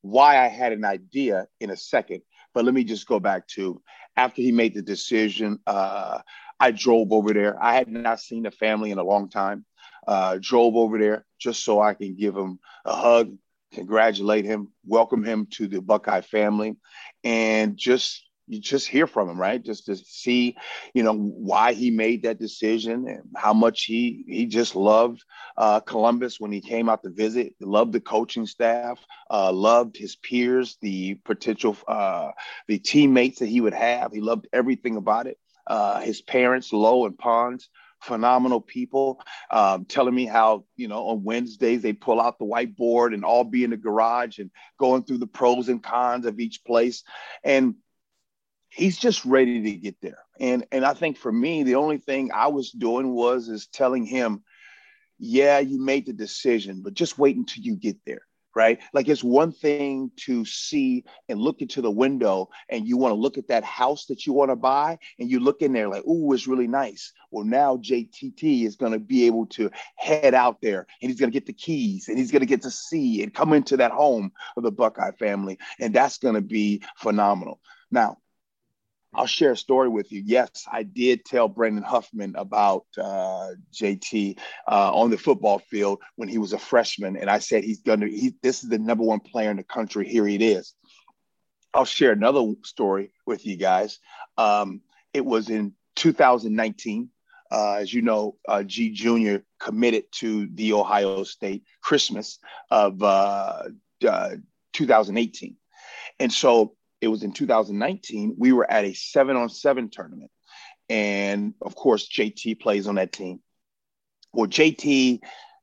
why 0.02 0.44
I 0.44 0.48
had 0.48 0.72
an 0.72 0.86
idea 0.86 1.48
in 1.60 1.70
a 1.70 1.78
second. 1.78 2.22
But 2.54 2.66
let 2.66 2.74
me 2.74 2.84
just 2.84 3.08
go 3.08 3.20
back 3.20 3.48
to 3.50 3.82
after 4.16 4.42
he 4.42 4.52
made 4.52 4.74
the 4.74 4.82
decision. 4.82 5.60
Uh, 5.68 6.20
I 6.60 6.72
drove 6.72 7.12
over 7.12 7.34
there. 7.34 7.62
I 7.62 7.76
had 7.76 7.88
not 7.88 8.20
seen 8.20 8.44
the 8.44 8.52
family 8.52 8.90
in 8.90 8.98
a 8.98 9.04
long 9.04 9.30
time 9.30 9.64
uh, 10.08 10.38
drove 10.42 10.76
over 10.76 10.98
there 10.98 11.26
just 11.40 11.64
so 11.64 11.82
I 11.82 11.94
can 11.94 12.16
give 12.16 12.36
him 12.36 12.60
a 12.86 12.96
hug, 12.96 13.36
congratulate 13.74 14.46
him, 14.46 14.70
welcome 14.86 15.24
him 15.24 15.48
to 15.52 15.68
the 15.68 15.82
Buckeye 15.82 16.22
family, 16.22 16.76
and 17.24 17.78
just 17.78 18.24
you 18.48 18.62
just 18.62 18.88
hear 18.88 19.08
from 19.08 19.30
him, 19.30 19.40
right? 19.40 19.62
Just 19.62 19.88
to 19.88 19.98
see, 19.98 20.56
you 20.94 21.04
know, 21.04 21.14
why 21.14 21.74
he 21.74 21.92
made 21.92 22.24
that 22.24 22.40
decision 22.40 23.08
and 23.08 23.24
how 23.36 23.54
much 23.54 23.84
he 23.84 24.24
he 24.28 24.46
just 24.46 24.76
loved 24.76 25.22
uh, 25.58 25.82
Columbus 25.82 26.40
when 26.40 26.52
he 26.52 26.62
came 26.62 26.88
out 26.88 27.04
to 27.04 27.10
visit. 27.10 27.54
Loved 27.60 27.92
the 27.92 28.00
coaching 28.00 28.46
staff, 28.48 29.00
uh, 29.30 29.52
loved 29.52 29.98
his 29.98 30.16
peers, 30.16 30.78
the 30.82 31.16
potential, 31.26 31.76
uh, 31.88 32.32
the 32.68 32.80
teammates 32.80 33.40
that 33.40 33.50
he 33.50 33.60
would 33.60 33.74
have. 33.74 34.14
He 34.14 34.22
loved 34.22 34.48
everything 34.54 34.96
about 34.96 35.28
it. 35.28 35.38
Uh, 35.68 36.00
his 36.00 36.22
parents, 36.22 36.72
Lo 36.72 37.06
and 37.06 37.18
Pons, 37.18 37.68
phenomenal 38.08 38.62
people 38.62 39.22
um, 39.52 39.86
telling 39.86 40.16
me 40.16 40.26
how 40.26 40.64
you 40.78 40.88
know 40.88 41.08
on 41.08 41.24
wednesdays 41.24 41.82
they 41.82 41.94
pull 41.94 42.22
out 42.22 42.40
the 42.40 42.46
whiteboard 42.46 43.14
and 43.14 43.26
all 43.26 43.44
be 43.44 43.64
in 43.64 43.70
the 43.72 43.78
garage 43.78 44.40
and 44.40 44.50
going 44.80 45.04
through 45.04 45.18
the 45.18 45.28
pros 45.28 45.70
and 45.70 45.84
cons 45.84 46.26
of 46.26 46.40
each 46.40 46.64
place. 46.64 47.04
And 47.44 47.76
he's 48.70 48.98
just 48.98 49.26
ready 49.26 49.62
to 49.62 49.72
get 49.74 49.96
there. 50.02 50.20
And 50.40 50.66
and 50.72 50.86
i 50.86 50.94
think 50.94 51.18
for 51.18 51.32
me 51.32 51.64
the 51.64 51.76
only 51.76 51.98
thing 51.98 52.32
i 52.34 52.48
was 52.48 52.72
doing 52.72 53.14
was 53.14 53.50
is 53.50 53.68
telling 53.68 54.06
him 54.06 54.44
yeah 55.20 55.60
you 55.60 55.80
made 55.80 56.06
the 56.06 56.14
decision 56.14 56.82
but 56.84 56.94
just 56.94 57.18
wait 57.18 57.36
until 57.36 57.64
you 57.64 57.76
get 57.76 57.98
there 58.06 58.27
right? 58.58 58.80
Like 58.92 59.08
it's 59.08 59.24
one 59.24 59.52
thing 59.52 60.10
to 60.26 60.44
see 60.44 61.06
and 61.30 61.40
look 61.40 61.62
into 61.62 61.80
the 61.80 61.92
window 61.92 62.50
and 62.70 62.88
you 62.88 62.98
want 62.98 63.12
to 63.12 63.16
look 63.16 63.38
at 63.38 63.48
that 63.50 63.64
house 63.64 64.08
that 64.08 64.26
you 64.26 64.34
want 64.34 64.50
to 64.50 64.56
buy 64.56 64.98
and 65.20 65.30
you 65.30 65.40
look 65.40 65.62
in 65.62 65.74
there 65.74 65.88
like, 65.88 66.02
oh, 66.08 66.34
it's 66.34 66.48
really 66.48 66.68
nice. 66.68 67.14
Well, 67.30 67.46
now 67.46 67.78
JTT 67.78 68.66
is 68.66 68.76
going 68.76 68.94
to 68.94 69.00
be 69.00 69.28
able 69.28 69.46
to 69.58 69.70
head 69.96 70.34
out 70.34 70.60
there 70.60 70.88
and 71.02 71.12
he's 71.12 71.20
going 71.20 71.32
to 71.32 71.40
get 71.40 71.46
the 71.46 71.54
keys 71.54 72.08
and 72.08 72.18
he's 72.18 72.32
going 72.32 72.40
to 72.40 72.48
get 72.48 72.64
to 72.64 72.72
see 72.72 73.22
and 73.22 73.32
come 73.32 73.54
into 73.54 73.78
that 73.78 73.92
home 73.92 74.32
of 74.58 74.64
the 74.64 74.72
Buckeye 74.72 75.12
family. 75.20 75.60
And 75.80 75.94
that's 75.94 76.18
going 76.18 76.36
to 76.36 76.42
be 76.42 76.82
phenomenal. 76.98 77.60
Now, 77.92 78.18
I'll 79.14 79.26
share 79.26 79.52
a 79.52 79.58
story 79.58 79.90
with 79.90 80.12
you. 80.12 80.22
Yes, 80.26 80.66
I 80.72 80.84
did 80.84 81.26
tell 81.26 81.48
Brandon 81.48 81.84
Huffman 81.84 82.36
about 82.36 82.86
uh, 82.98 83.52
JT 83.74 84.38
uh, 84.70 84.94
on 84.94 85.10
the 85.10 85.18
football 85.18 85.60
field 85.60 86.02
when 86.16 86.30
he 86.30 86.38
was 86.38 86.54
a 86.54 86.60
freshman, 86.60 87.18
and 87.18 87.30
I 87.30 87.40
said 87.40 87.64
he's 87.64 87.82
going 87.82 88.02
to. 88.02 88.10
He, 88.10 88.36
this 88.44 88.64
is 88.64 88.70
the 88.70 88.80
number 88.80 89.04
one 89.04 89.20
player 89.20 89.50
in 89.50 89.58
the 89.58 89.64
country. 89.64 90.08
Here 90.08 90.26
he 90.28 90.36
it 90.36 90.42
is. 90.42 90.74
I'll 91.74 91.86
share 91.86 92.12
another 92.12 92.54
story 92.64 93.12
with 93.26 93.46
you 93.46 93.56
guys. 93.56 94.00
Um, 94.38 94.82
it 95.14 95.26
was 95.26 95.50
in 95.50 95.74
2019. 95.96 97.10
Uh, 97.50 97.76
as 97.76 97.94
you 97.94 98.02
know, 98.02 98.36
uh, 98.48 98.62
G 98.62 98.92
Junior 98.92 99.44
committed 99.60 100.04
to 100.16 100.48
the 100.54 100.74
Ohio 100.74 101.24
State 101.24 101.64
Christmas 101.82 102.40
of 102.70 103.02
uh, 103.02 103.64
uh, 104.08 104.30
2018, 104.74 105.56
and 106.20 106.32
so 106.32 106.77
it 107.02 107.08
was 107.08 107.24
in 107.24 107.32
2019. 107.32 108.36
We 108.38 108.52
were 108.52 108.70
at 108.70 108.86
a 108.86 108.94
seven 108.94 109.36
on 109.36 109.50
seven 109.50 109.90
tournament. 109.90 110.32
And 110.90 111.54
of 111.62 111.76
course, 111.76 112.08
JT 112.08 112.60
plays 112.60 112.88
on 112.88 112.96
that 112.96 113.12
team. 113.12 113.42
Well, 114.34 114.48
JT, 114.48 115.20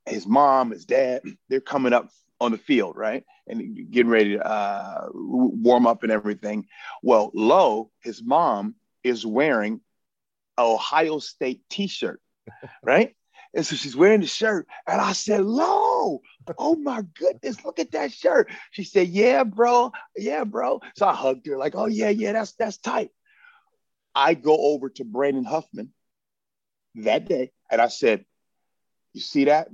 his 0.06 0.26
mom, 0.26 0.70
his 0.70 0.84
dad, 0.84 1.22
they're 1.48 1.60
coming 1.60 1.92
up 1.92 2.10
on 2.40 2.52
the 2.52 2.58
field, 2.58 2.96
right? 2.96 3.24
And 3.46 3.90
getting 3.90 4.10
ready 4.10 4.36
to 4.36 4.46
uh, 4.46 5.08
warm 5.12 5.86
up 5.86 6.02
and 6.02 6.12
everything. 6.12 6.66
Well, 7.02 7.30
Lo, 7.34 7.90
his 8.02 8.22
mom, 8.22 8.74
is 9.02 9.24
wearing 9.24 9.80
Ohio 10.58 11.18
State 11.18 11.62
t-shirt, 11.68 12.20
right? 12.82 13.14
And 13.54 13.64
so 13.64 13.76
she's 13.76 13.96
wearing 13.96 14.20
the 14.20 14.26
shirt. 14.26 14.66
And 14.86 15.00
I 15.00 15.12
said, 15.12 15.42
Lo, 15.42 16.20
oh 16.58 16.74
my 16.76 17.02
goodness, 17.18 17.64
look 17.64 17.78
at 17.78 17.92
that 17.92 18.12
shirt. 18.12 18.50
She 18.72 18.84
said, 18.84 19.08
Yeah, 19.08 19.44
bro. 19.44 19.92
Yeah, 20.16 20.44
bro. 20.44 20.80
So 20.96 21.06
I 21.06 21.14
hugged 21.14 21.46
her, 21.46 21.56
like, 21.56 21.74
oh 21.74 21.86
yeah, 21.86 22.10
yeah, 22.10 22.32
that's 22.32 22.52
that's 22.52 22.78
tight. 22.78 23.10
I 24.14 24.34
go 24.34 24.56
over 24.56 24.88
to 24.90 25.04
Brandon 25.04 25.44
Huffman 25.44 25.92
that 26.96 27.28
day 27.28 27.52
and 27.70 27.80
I 27.80 27.88
said, 27.88 28.24
You 29.12 29.20
see 29.20 29.44
that? 29.44 29.68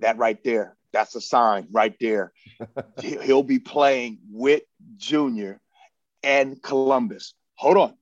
That 0.00 0.18
right 0.18 0.42
there. 0.44 0.76
That's 0.92 1.14
a 1.14 1.20
sign 1.20 1.68
right 1.70 1.94
there. 2.00 2.32
He'll 3.00 3.42
be 3.42 3.60
playing 3.60 4.18
with 4.30 4.62
Junior 4.96 5.60
and 6.22 6.62
Columbus. 6.62 7.34
Hold 7.54 7.76
on. 7.76 7.94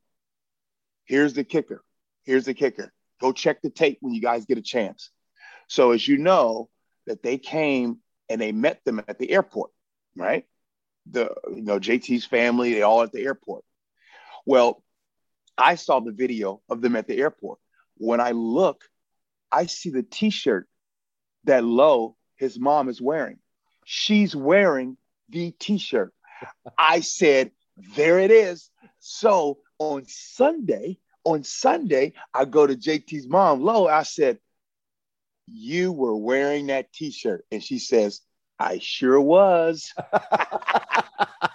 Here's 1.05 1.35
the 1.35 1.45
kicker. 1.45 1.83
Here's 2.25 2.45
the 2.45 2.55
kicker. 2.55 2.93
Go 3.21 3.33
check 3.33 3.63
the 3.63 3.71
tape 3.71 3.99
when 4.01 4.15
you 4.15 4.21
guys 4.21 4.47
get 4.47 4.59
a 4.59 4.63
chance. 4.63 5.11
So, 5.69 5.93
as 5.93 6.07
you 6.07 6.19
know, 6.19 6.69
that 7.07 7.23
they 7.23 7.39
came 7.39 7.99
and 8.29 8.41
they 8.41 8.53
met 8.53 8.85
them 8.85 9.03
at 9.09 9.19
the 9.19 9.31
airport, 9.31 9.71
right? 10.17 10.45
The 11.11 11.35
you 11.55 11.63
know 11.63 11.79
JT's 11.79 12.27
family, 12.27 12.75
they 12.75 12.83
all 12.83 13.03
at 13.03 13.13
the 13.13 13.25
airport. 13.25 13.65
Well, 14.47 14.83
I 15.57 15.75
saw 15.75 16.01
the 16.01 16.13
video 16.13 16.63
of 16.69 16.81
them 16.81 16.97
at 16.97 17.07
the 17.07 17.19
airport. 17.19 17.59
When 17.97 18.21
I 18.21 18.31
look, 18.33 18.85
I 19.51 19.67
see 19.67 19.91
the 19.91 20.03
T-shirt 20.03 20.69
that 21.45 21.65
Lo, 21.65 22.17
his 22.37 22.59
mom, 22.59 22.89
is 22.89 23.01
wearing. 23.01 23.39
She's 23.85 24.37
wearing 24.37 24.97
the 25.31 25.51
T-shirt. 25.53 26.13
I 26.77 27.01
said, 27.01 27.51
"There 27.97 28.19
it 28.19 28.31
is." 28.31 28.71
So 29.01 29.59
on 29.79 30.05
Sunday, 30.07 30.99
on 31.25 31.45
Sunday, 31.45 32.15
I 32.35 32.45
go 32.45 32.67
to 32.67 32.75
JT's 32.75 33.27
mom, 33.27 33.63
Lo. 33.63 33.87
I 33.87 34.03
said, 34.03 34.39
You 35.47 35.93
were 35.93 36.17
wearing 36.17 36.67
that 36.69 36.93
t 36.93 37.11
shirt. 37.11 37.45
And 37.51 37.63
she 37.63 37.79
says, 37.79 38.21
I 38.59 38.79
sure 38.79 39.21
was. 39.21 39.93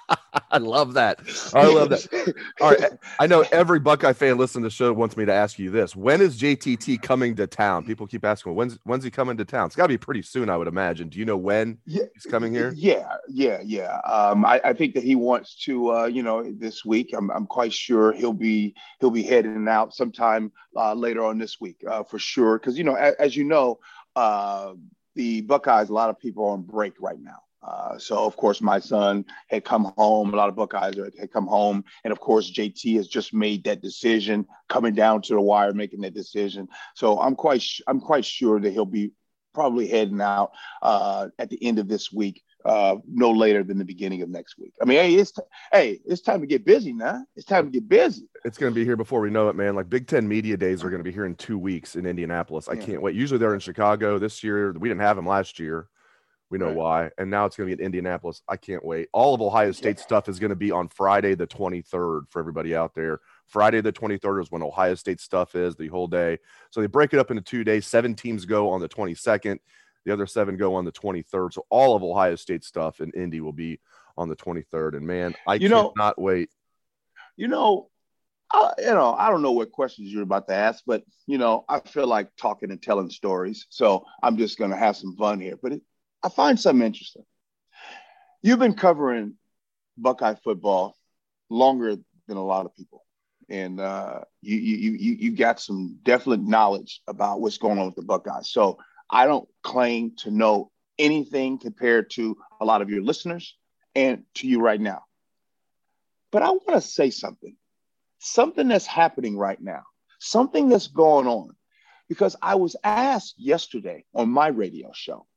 I 0.54 0.60
love 0.60 0.94
that. 0.94 1.20
I 1.56 1.66
love 1.66 1.90
that. 1.90 2.34
All 2.62 2.70
right. 2.70 2.92
I 3.20 3.26
know 3.26 3.44
every 3.52 3.80
Buckeye 3.80 4.14
fan 4.14 4.38
listening 4.38 4.62
to 4.62 4.68
the 4.68 4.72
show 4.72 4.94
wants 4.94 5.18
me 5.18 5.26
to 5.26 5.34
ask 5.34 5.58
you 5.58 5.72
this. 5.72 5.96
When 5.96 6.22
is 6.22 6.40
JTT 6.40 7.02
coming 7.02 7.36
to 7.38 7.48
town? 7.48 7.86
People 7.86 8.06
keep 8.06 8.24
asking, 8.24 8.54
when's 8.54 8.78
when's 8.84 9.04
he 9.04 9.10
coming 9.10 9.36
to 9.38 9.46
town? 9.46 9.66
It's 9.66 9.76
got 9.76 9.86
to 9.86 9.90
be 9.90 9.98
pretty 9.98 10.22
soon, 10.22 10.52
I 10.52 10.58
would 10.58 10.68
imagine. 10.68 11.10
Do 11.10 11.18
you 11.18 11.26
know 11.26 11.38
when 11.38 11.80
yeah, 11.88 12.04
he's 12.14 12.26
coming 12.26 12.54
here? 12.54 12.72
Yeah, 12.76 13.16
yeah, 13.28 13.62
yeah. 13.66 13.98
Um, 14.06 14.46
I, 14.46 14.62
I, 14.64 14.74
think 14.74 14.94
that 14.94 15.04
he 15.04 15.16
wants 15.16 15.56
to, 15.66 15.92
uh, 15.92 16.06
you 16.06 16.22
know, 16.22 16.44
this 16.44 16.86
week. 16.86 17.16
I'm, 17.18 17.32
I'm 17.32 17.48
quite 17.48 17.74
sure 17.74 18.14
he'll 18.14 18.32
be 18.32 18.76
he'll 19.00 19.10
be 19.10 19.24
heading 19.24 19.68
out 19.68 19.96
sometime 19.96 20.52
uh, 20.76 20.94
later 20.94 21.26
on 21.26 21.40
this 21.40 21.60
week 21.60 21.84
uh, 21.90 22.04
for 22.04 22.20
sure. 22.20 22.60
Because 22.60 22.78
you 22.78 22.84
know, 22.84 22.94
as, 22.94 23.16
as 23.16 23.36
you 23.36 23.44
know, 23.44 23.80
uh, 24.16 24.74
the 25.16 25.42
Buckeyes, 25.42 25.90
a 25.90 25.94
lot 25.94 26.12
of 26.12 26.20
people 26.20 26.46
are 26.46 26.52
on 26.52 26.62
break 26.62 26.94
right 27.00 27.20
now. 27.20 27.40
Uh, 27.64 27.98
so 27.98 28.26
of 28.26 28.36
course 28.36 28.62
my 28.62 28.80
son 28.80 29.26
had 29.48 29.64
come 29.64 29.94
home. 29.98 30.34
A 30.34 30.38
lot 30.38 30.50
of 30.50 30.56
Buckeyes 30.56 30.96
had 31.20 31.32
come 31.32 31.48
home, 31.48 31.84
and 32.04 32.12
of 32.12 32.20
course 32.20 32.52
JT 32.52 32.96
has 32.98 33.08
just 33.08 33.34
made 33.34 33.64
that 33.64 33.82
decision, 33.82 34.46
coming 34.70 34.94
down 34.94 35.22
to 35.24 35.34
the 35.34 35.42
wire, 35.42 35.74
making 35.74 36.02
that 36.02 36.14
decision. 36.14 36.68
So 36.96 37.20
I'm 37.20 37.36
quite 37.36 37.64
I'm 37.88 38.00
quite 38.00 38.26
sure 38.26 38.60
that 38.60 38.72
he'll 38.72 38.86
be 38.86 39.12
probably 39.54 39.88
heading 39.88 40.22
out 40.22 40.52
uh, 40.82 41.28
at 41.40 41.50
the 41.50 41.64
end 41.64 41.80
of 41.80 41.88
this 41.88 42.12
week, 42.12 42.44
uh, 42.66 42.96
no 43.08 43.32
later 43.32 43.64
than 43.64 43.78
the 43.78 43.86
beginning 43.86 44.22
of 44.22 44.30
next 44.30 44.58
week. 44.58 44.74
I 44.82 44.86
mean, 44.86 44.98
hey, 44.98 45.14
it's 45.14 45.32
t- 45.32 45.42
hey, 45.72 46.00
it's 46.06 46.22
time 46.22 46.42
to 46.42 46.48
get 46.48 46.66
busy 46.66 46.92
now. 46.92 47.24
It's 47.36 47.46
time 47.46 47.66
to 47.66 47.72
get 47.72 47.88
busy. 47.88 48.28
It's 48.46 48.58
going 48.58 48.74
to 48.74 48.76
be 48.76 48.84
here 48.84 48.98
before 48.98 49.22
we 49.22 49.30
know 49.30 49.50
it, 49.50 49.56
man. 49.56 49.76
Like 49.76 49.90
Big 49.90 50.08
Ten 50.08 50.28
Media 50.28 50.58
Days 50.58 50.84
are 50.84 50.90
going 50.90 51.00
to 51.00 51.04
be 51.04 51.12
here 51.12 51.26
in 51.26 51.36
two 51.36 51.58
weeks 51.58 51.96
in 51.96 52.06
Indianapolis. 52.06 52.68
I 52.68 52.74
yeah. 52.74 52.86
can't 52.86 53.02
wait. 53.02 53.16
Usually 53.16 53.38
they're 53.38 53.54
in 53.54 53.60
Chicago. 53.60 54.18
This 54.18 54.44
year 54.44 54.74
we 54.74 54.90
didn't 54.90 55.02
have 55.02 55.16
them 55.16 55.28
last 55.28 55.60
year. 55.60 55.88
We 56.54 56.60
know 56.60 56.68
right. 56.68 56.76
why. 56.76 57.10
And 57.18 57.32
now 57.32 57.48
it's 57.48 57.56
going 57.56 57.68
to 57.68 57.76
be 57.76 57.82
in 57.82 57.84
Indianapolis. 57.84 58.44
I 58.48 58.58
can't 58.58 58.86
wait. 58.86 59.10
All 59.12 59.34
of 59.34 59.42
Ohio 59.42 59.72
State 59.72 59.98
yeah. 59.98 60.04
stuff 60.04 60.30
is 60.30 60.38
going 60.38 60.52
to 60.52 60.56
be 60.56 60.70
on 60.70 60.88
Friday, 60.88 61.34
the 61.34 61.48
23rd, 61.48 62.30
for 62.30 62.40
everybody 62.40 62.76
out 62.76 62.94
there. 62.94 63.22
Friday, 63.48 63.82
the 63.82 63.92
23rd 63.92 64.44
is 64.44 64.52
when 64.52 64.62
Ohio 64.62 64.94
State 64.94 65.20
stuff 65.20 65.56
is 65.56 65.76
the 65.76 65.88
whole 65.88 66.06
day. 66.06 66.38
So 66.70 66.80
they 66.80 66.86
break 66.86 67.12
it 67.12 67.18
up 67.18 67.32
into 67.32 67.42
two 67.42 67.64
days. 67.64 67.88
Seven 67.88 68.14
teams 68.14 68.46
go 68.46 68.70
on 68.70 68.82
the 68.82 68.88
22nd, 68.88 69.58
the 70.06 70.14
other 70.14 70.28
seven 70.28 70.56
go 70.56 70.76
on 70.76 70.86
the 70.86 70.92
23rd. 70.92 71.54
So 71.54 71.66
all 71.72 71.96
of 71.96 72.04
Ohio 72.04 72.36
State 72.36 72.64
stuff 72.64 73.02
in 73.02 73.10
Indy 73.16 73.42
will 73.42 73.52
be 73.52 73.80
on 74.16 74.30
the 74.30 74.36
23rd. 74.36 74.96
And 74.96 75.08
man, 75.08 75.34
I 75.48 75.56
you 75.56 75.70
cannot 75.70 75.96
know, 75.98 76.14
wait. 76.18 76.52
You 77.36 77.48
know, 77.48 77.90
I, 78.52 78.74
you 78.78 78.94
know, 78.94 79.16
I 79.16 79.32
don't 79.32 79.42
know 79.42 79.54
what 79.54 79.72
questions 79.72 80.14
you're 80.14 80.22
about 80.22 80.48
to 80.50 80.54
ask, 80.54 80.84
but 80.86 81.04
you 81.26 81.40
know, 81.40 81.66
I 81.68 81.80
feel 81.80 82.06
like 82.06 82.30
talking 82.38 82.70
and 82.70 82.80
telling 82.80 83.10
stories. 83.10 83.66
So 83.70 84.06
I'm 84.22 84.38
just 84.38 84.60
going 84.60 84.70
to 84.70 84.78
have 84.78 84.96
some 84.96 85.16
fun 85.16 85.40
here. 85.40 85.58
But 85.60 85.72
it, 85.72 85.82
I 86.24 86.30
find 86.30 86.58
something 86.58 86.86
interesting. 86.86 87.26
You've 88.42 88.60
been 88.60 88.76
covering 88.76 89.34
Buckeye 89.98 90.36
football 90.36 90.96
longer 91.50 91.98
than 92.28 92.38
a 92.38 92.44
lot 92.44 92.66
of 92.66 92.74
people, 92.74 93.06
and 93.50 93.80
uh, 93.80 94.22
you, 94.42 94.58
you 94.58 94.92
you 94.94 95.12
you 95.14 95.32
got 95.36 95.60
some 95.60 96.00
definite 96.04 96.42
knowledge 96.42 97.02
about 97.08 97.42
what's 97.42 97.58
going 97.58 97.78
on 97.78 97.88
with 97.88 97.96
the 97.96 98.04
Buckeyes. 98.04 98.50
So 98.50 98.80
I 99.10 99.26
don't 99.26 99.48
claim 99.64 100.14
to 100.20 100.32
know 100.32 100.72
anything 100.98 101.58
compared 101.58 102.10
to 102.12 102.38
a 102.62 102.66
lot 102.66 102.82
of 102.82 102.90
your 102.90 103.02
listeners 103.02 103.56
and 103.94 104.24
to 104.36 104.48
you 104.48 104.62
right 104.62 104.80
now. 104.80 105.04
But 106.32 106.42
I 106.42 106.50
want 106.50 106.70
to 106.70 106.82
say 106.82 107.10
something, 107.10 107.56
something 108.20 108.68
that's 108.68 108.86
happening 108.86 109.38
right 109.38 109.62
now, 109.62 109.84
something 110.20 110.70
that's 110.70 110.88
going 110.88 111.28
on, 111.28 111.50
because 112.08 112.36
I 112.42 112.56
was 112.56 112.76
asked 112.84 113.36
yesterday 113.38 114.06
on 114.14 114.30
my 114.30 114.48
radio 114.48 114.92
show 114.94 115.28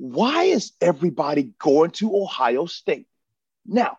why 0.00 0.44
is 0.44 0.72
everybody 0.80 1.52
going 1.58 1.90
to 1.90 2.16
Ohio 2.16 2.64
State? 2.64 3.06
Now, 3.66 3.98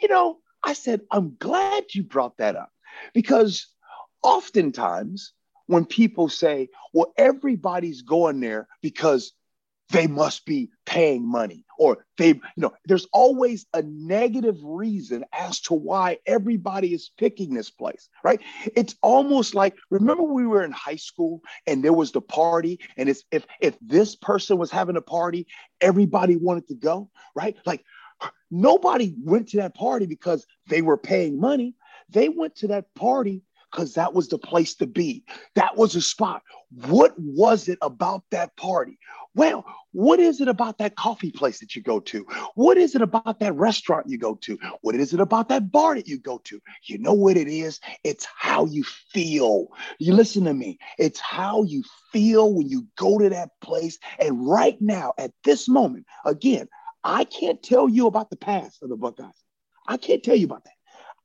you 0.00 0.06
know, 0.06 0.38
I 0.62 0.72
said, 0.72 1.00
I'm 1.10 1.34
glad 1.36 1.86
you 1.94 2.04
brought 2.04 2.36
that 2.36 2.54
up 2.54 2.70
because 3.12 3.66
oftentimes 4.22 5.32
when 5.66 5.84
people 5.84 6.28
say, 6.28 6.68
well, 6.92 7.12
everybody's 7.18 8.02
going 8.02 8.38
there 8.38 8.68
because 8.82 9.32
they 9.90 10.06
must 10.06 10.44
be 10.46 10.70
paying 10.84 11.26
money 11.26 11.64
or 11.78 12.04
they 12.18 12.28
you 12.28 12.42
know 12.56 12.72
there's 12.86 13.06
always 13.12 13.66
a 13.74 13.82
negative 13.82 14.56
reason 14.62 15.24
as 15.32 15.60
to 15.60 15.74
why 15.74 16.18
everybody 16.26 16.92
is 16.92 17.10
picking 17.18 17.54
this 17.54 17.70
place 17.70 18.08
right 18.24 18.40
it's 18.74 18.96
almost 19.02 19.54
like 19.54 19.76
remember 19.90 20.22
we 20.22 20.46
were 20.46 20.64
in 20.64 20.72
high 20.72 20.96
school 20.96 21.40
and 21.66 21.84
there 21.84 21.92
was 21.92 22.12
the 22.12 22.20
party 22.20 22.80
and 22.96 23.08
it's 23.08 23.22
if 23.30 23.46
if 23.60 23.76
this 23.80 24.16
person 24.16 24.58
was 24.58 24.70
having 24.70 24.96
a 24.96 25.02
party 25.02 25.46
everybody 25.80 26.36
wanted 26.36 26.66
to 26.66 26.74
go 26.74 27.08
right 27.34 27.56
like 27.64 27.84
nobody 28.50 29.14
went 29.22 29.48
to 29.48 29.58
that 29.58 29.74
party 29.74 30.06
because 30.06 30.46
they 30.68 30.82
were 30.82 30.96
paying 30.96 31.38
money 31.38 31.74
they 32.08 32.28
went 32.28 32.56
to 32.56 32.68
that 32.68 32.92
party 32.94 33.42
because 33.70 33.94
that 33.94 34.14
was 34.14 34.28
the 34.28 34.38
place 34.38 34.74
to 34.76 34.86
be. 34.86 35.24
That 35.54 35.76
was 35.76 35.94
a 35.96 36.00
spot. 36.00 36.42
What 36.86 37.14
was 37.18 37.68
it 37.68 37.78
about 37.82 38.22
that 38.30 38.56
party? 38.56 38.98
Well, 39.36 39.66
what 39.92 40.18
is 40.18 40.40
it 40.40 40.48
about 40.48 40.78
that 40.78 40.96
coffee 40.96 41.30
place 41.30 41.60
that 41.60 41.76
you 41.76 41.82
go 41.82 42.00
to? 42.00 42.26
What 42.54 42.78
is 42.78 42.94
it 42.94 43.02
about 43.02 43.38
that 43.40 43.54
restaurant 43.54 44.08
you 44.08 44.16
go 44.16 44.36
to? 44.36 44.58
What 44.80 44.94
is 44.94 45.12
it 45.12 45.20
about 45.20 45.50
that 45.50 45.70
bar 45.70 45.94
that 45.94 46.08
you 46.08 46.18
go 46.18 46.38
to? 46.44 46.58
You 46.84 46.98
know 46.98 47.12
what 47.12 47.36
it 47.36 47.46
is? 47.46 47.78
It's 48.02 48.26
how 48.34 48.64
you 48.64 48.82
feel. 49.12 49.68
You 49.98 50.14
listen 50.14 50.44
to 50.44 50.54
me. 50.54 50.78
It's 50.98 51.20
how 51.20 51.64
you 51.64 51.84
feel 52.12 52.54
when 52.54 52.66
you 52.70 52.86
go 52.96 53.18
to 53.18 53.28
that 53.28 53.50
place. 53.60 53.98
And 54.18 54.48
right 54.48 54.80
now, 54.80 55.12
at 55.18 55.32
this 55.44 55.68
moment, 55.68 56.06
again, 56.24 56.66
I 57.04 57.24
can't 57.24 57.62
tell 57.62 57.90
you 57.90 58.06
about 58.06 58.30
the 58.30 58.36
past 58.36 58.82
of 58.82 58.88
the 58.88 58.96
Buckeyes. 58.96 59.34
I 59.86 59.98
can't 59.98 60.22
tell 60.22 60.34
you 60.34 60.46
about 60.46 60.64
that. 60.64 60.72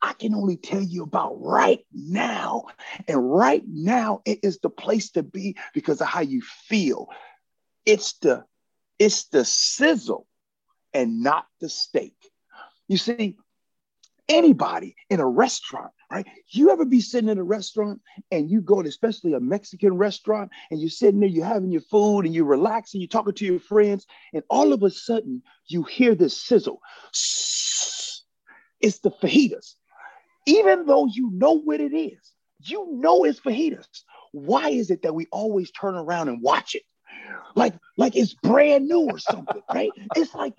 I 0.02 0.14
can 0.14 0.34
only 0.36 0.58
tell 0.58 0.82
you 0.82 1.04
about 1.04 1.40
right 1.40 1.86
now. 1.94 2.66
And 3.08 3.32
right 3.32 3.64
now, 3.66 4.22
it 4.26 4.40
is 4.44 4.60
the 4.60 4.70
place 4.70 5.12
to 5.12 5.24
be 5.24 5.56
because 5.74 6.02
of 6.02 6.08
how 6.08 6.22
you 6.22 6.42
feel. 6.42 7.08
It's 7.86 8.14
the 8.20 8.46
it's 9.00 9.26
the 9.30 9.44
sizzle 9.44 10.28
and 10.94 11.24
not 11.24 11.46
the 11.60 11.70
steak. 11.70 12.16
You 12.88 12.98
see, 12.98 13.38
anybody 14.30 14.96
in 15.10 15.20
a 15.20 15.28
restaurant, 15.28 15.92
right? 16.12 16.26
You 16.50 16.72
ever 16.72 16.86
be 16.86 17.02
sitting 17.02 17.30
in 17.30 17.38
a 17.38 17.44
restaurant 17.44 18.02
and 18.32 18.50
you 18.50 18.62
go 18.62 18.82
to 18.82 18.90
especially 18.90 19.34
a 19.34 19.40
Mexican 19.40 19.98
restaurant 19.98 20.52
and 20.70 20.80
you're 20.80 20.90
sitting 20.90 21.20
there, 21.20 21.30
you're 21.30 21.46
having 21.46 21.72
your 21.72 21.82
food 21.82 22.26
and 22.26 22.34
you're 22.34 22.46
relaxing, 22.46 23.02
you're 23.02 23.08
talking 23.08 23.34
to 23.34 23.46
your 23.46 23.60
friends, 23.60 24.06
and 24.34 24.44
all 24.50 24.74
of 24.74 24.84
a 24.84 24.90
sudden 24.90 25.42
you 25.68 25.84
hear 25.84 26.16
this 26.16 26.38
sizzle. 26.42 26.82
It's 28.80 29.00
the 29.00 29.12
fajitas. 29.12 29.76
Even 30.46 30.86
though 30.86 31.06
you 31.06 31.30
know 31.32 31.54
what 31.54 31.82
it 31.82 31.96
is, 31.96 32.34
you 32.64 32.88
know 32.92 33.24
it's 33.24 33.40
fajitas. 33.40 33.88
Why 34.32 34.70
is 34.70 34.92
it 34.92 35.04
that 35.04 35.14
we 35.14 35.28
always 35.32 35.72
turn 35.72 35.96
around 35.96 36.30
and 36.30 36.42
watch 36.42 36.76
it? 36.76 36.84
Like, 37.56 37.74
like 37.98 38.16
it's 38.16 38.34
brand 38.34 38.88
new 38.88 39.02
or 39.02 39.20
something, 39.20 39.62
right? 39.74 39.92
It's 40.16 40.34
like, 40.34 40.54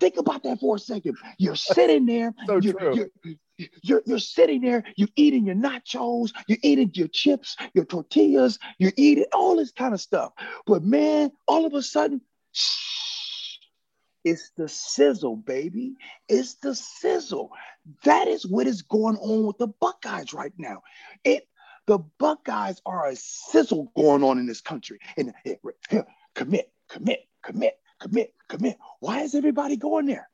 think 0.00 0.16
about 0.16 0.42
that 0.42 0.60
for 0.60 0.76
a 0.76 0.78
second. 0.78 1.16
You're 1.38 1.56
sitting 1.56 2.06
there, 2.06 2.34
So 2.46 2.58
you're, 2.58 2.74
true. 2.74 3.08
you're, 3.24 3.36
you're, 3.82 4.02
you're 4.06 4.18
sitting 4.18 4.60
there, 4.60 4.84
you're 4.96 5.08
eating 5.16 5.46
your 5.46 5.54
nachos, 5.54 6.32
you're 6.46 6.58
eating 6.62 6.90
your 6.94 7.08
chips, 7.08 7.56
your 7.74 7.84
tortillas, 7.84 8.58
you're 8.78 8.92
eating 8.96 9.26
all 9.32 9.56
this 9.56 9.72
kind 9.72 9.94
of 9.94 10.00
stuff. 10.00 10.32
But 10.66 10.82
man, 10.82 11.32
all 11.46 11.66
of 11.66 11.74
a 11.74 11.82
sudden, 11.82 12.20
shh, 12.52 13.58
it's 14.24 14.50
the 14.56 14.68
sizzle, 14.68 15.36
baby. 15.36 15.94
It's 16.28 16.54
the 16.54 16.74
sizzle. 16.74 17.50
That 18.04 18.28
is 18.28 18.46
what 18.46 18.66
is 18.66 18.82
going 18.82 19.16
on 19.16 19.46
with 19.46 19.58
the 19.58 19.66
Buckeyes 19.66 20.32
right 20.32 20.52
now. 20.56 20.82
It 21.24 21.46
the 21.86 21.98
Buckeyes 22.18 22.80
are 22.86 23.08
a 23.08 23.16
sizzle 23.16 23.92
going 23.96 24.22
on 24.22 24.38
in 24.38 24.46
this 24.46 24.60
country. 24.60 24.98
And 25.16 25.32
commit, 26.34 26.70
commit, 26.88 27.28
commit, 27.42 27.78
commit, 28.00 28.34
commit. 28.48 28.78
Why 29.00 29.22
is 29.22 29.34
everybody 29.34 29.76
going 29.76 30.06
there? 30.06 30.28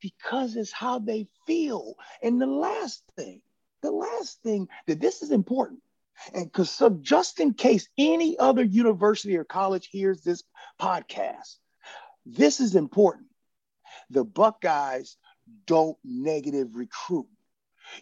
Because 0.00 0.56
it's 0.56 0.72
how 0.72 0.98
they 0.98 1.28
feel. 1.46 1.94
And 2.22 2.40
the 2.40 2.46
last 2.46 3.02
thing, 3.16 3.42
the 3.82 3.90
last 3.90 4.42
thing 4.42 4.68
that 4.86 5.00
this 5.00 5.22
is 5.22 5.30
important. 5.30 5.80
And 6.34 6.44
because 6.44 6.70
so 6.70 6.90
just 6.90 7.40
in 7.40 7.54
case 7.54 7.88
any 7.96 8.38
other 8.38 8.62
university 8.62 9.36
or 9.36 9.44
college 9.44 9.88
hears 9.90 10.22
this 10.22 10.42
podcast, 10.80 11.56
this 12.26 12.60
is 12.60 12.74
important. 12.74 13.28
The 14.10 14.24
Buckeyes 14.24 15.16
don't 15.66 15.96
negative 16.04 16.74
recruit. 16.74 17.26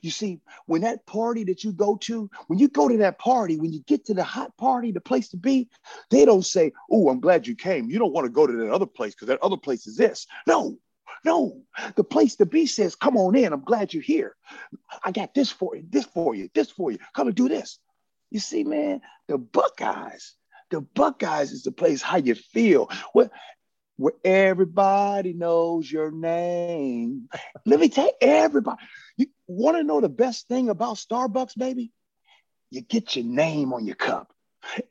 You 0.02 0.11
see, 0.11 0.40
when 0.66 0.83
that 0.83 1.07
party 1.07 1.45
that 1.45 1.64
you 1.64 1.73
go 1.73 1.97
to, 2.02 2.30
when 2.47 2.59
you 2.59 2.68
go 2.68 2.88
to 2.88 2.97
that 2.99 3.18
party, 3.18 3.59
when 3.59 3.73
you 3.73 3.80
get 3.87 4.07
to 4.07 4.14
the 4.14 4.25
hot 4.25 4.57
party, 4.57 4.92
the 4.92 5.00
place 5.00 5.28
to 5.30 5.37
be, 5.37 5.68
they 6.11 6.25
don't 6.25 6.45
say, 6.45 6.73
Oh, 6.90 7.09
I'm 7.09 7.21
glad 7.21 7.47
you 7.47 7.54
came. 7.54 7.90
You 7.90 7.99
don't 7.99 8.12
want 8.12 8.26
to 8.26 8.33
go 8.33 8.47
to 8.47 8.52
that 8.52 8.71
other 8.71 8.87
place 8.87 9.14
because 9.14 9.28
that 9.28 9.42
other 9.42 9.57
place 9.57 9.87
is 9.87 9.97
this. 9.97 10.26
No, 10.47 10.78
no. 11.25 11.62
The 11.97 12.04
place 12.04 12.37
to 12.37 12.47
be 12.47 12.66
says, 12.66 12.95
Come 12.95 13.16
on 13.16 13.37
in. 13.37 13.52
I'm 13.52 13.64
glad 13.64 13.92
you're 13.92 14.02
here. 14.02 14.37
I 15.04 15.12
got 15.12 15.35
this 15.35 15.50
for 15.50 15.76
you, 15.76 15.85
this 15.88 16.07
for 16.07 16.35
you, 16.35 16.49
this 16.54 16.71
for 16.71 16.90
you. 16.90 16.99
Come 17.14 17.28
and 17.28 17.37
do 17.37 17.49
this. 17.49 17.78
You 18.30 18.40
see, 18.40 18.64
man, 18.64 19.00
the 19.26 19.38
Buckeyes, 19.38 20.35
the 20.71 20.80
Buckeyes 20.80 21.52
is 21.52 21.62
the 21.62 21.73
place 21.73 22.02
how 22.02 22.18
you 22.18 22.35
feel. 22.35 22.90
What 23.12 23.30
where 23.99 24.14
everybody 24.25 25.33
knows 25.33 25.90
your 25.90 26.12
name. 26.12 27.28
Let 27.66 27.80
me 27.80 27.88
tell 27.88 28.11
everybody. 28.21 28.78
You 29.18 29.26
want 29.46 29.76
to 29.76 29.84
know 29.84 30.00
the 30.00 30.08
best 30.08 30.48
thing 30.48 30.70
about 30.70 30.96
Starbucks, 30.96 31.58
baby? 31.58 31.92
You 32.70 32.80
get 32.80 33.16
your 33.16 33.25
name 33.25 33.72
on 33.72 33.84
your 33.84 33.96
cup. 33.96 34.32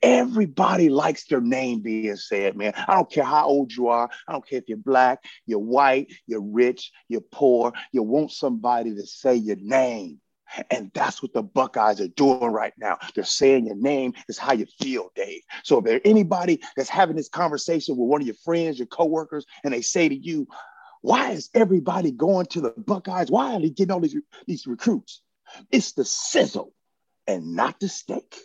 Everybody 0.02 0.90
likes 0.90 1.26
their 1.26 1.42
name 1.42 1.82
being 1.82 2.16
said, 2.16 2.56
man. 2.56 2.74
I 2.88 2.96
don't 2.96 3.12
care 3.12 3.24
how 3.24 3.48
old 3.48 3.72
you 3.74 3.88
are. 3.88 4.10
I 4.28 4.32
don't 4.32 4.48
care 4.48 4.60
if 4.60 4.68
you're 4.68 4.78
black, 4.78 5.24
you're 5.46 5.60
white, 5.60 6.12
you're 6.26 6.42
rich, 6.42 6.92
you're 7.10 7.22
poor. 7.22 7.74
You 7.92 8.04
want 8.04 8.32
somebody 8.32 8.96
to 8.96 9.06
say 9.06 9.36
your 9.36 9.58
name. 9.60 10.20
And 10.72 10.90
that's 10.94 11.22
what 11.22 11.34
the 11.34 11.44
Buckeyes 11.44 12.00
are 12.00 12.08
doing 12.08 12.52
right 12.52 12.74
now. 12.78 12.98
They're 13.14 13.26
saying 13.26 13.66
your 13.66 13.76
name 13.76 14.14
is 14.30 14.38
how 14.38 14.54
you 14.54 14.66
feel, 14.80 15.12
Dave. 15.14 15.42
So 15.64 15.80
if 15.80 15.86
there's 15.86 16.02
anybody 16.06 16.62
that's 16.76 16.90
having 16.90 17.18
this 17.18 17.30
conversation 17.30 17.98
with 17.98 18.08
one 18.08 18.22
of 18.22 18.28
your 18.28 18.38
friends, 18.46 18.80
your 18.80 18.88
coworkers, 18.88 19.46
and 19.64 19.74
they 19.74 19.82
say 19.82 20.08
to 20.08 20.16
you, 20.16 20.48
why 21.02 21.32
is 21.32 21.50
everybody 21.54 22.12
going 22.12 22.48
to 22.48 22.62
the 22.62 22.74
Buckeyes? 22.78 23.30
Why 23.30 23.56
are 23.56 23.60
they 23.60 23.70
getting 23.70 23.92
all 23.92 24.00
these, 24.00 24.16
these 24.46 24.68
recruits? 24.68 25.22
It's 25.72 25.94
the 25.94 26.06
sizzle 26.06 26.74
and 27.28 27.56
not 27.56 27.80
the 27.80 27.88
steak. 27.88 28.36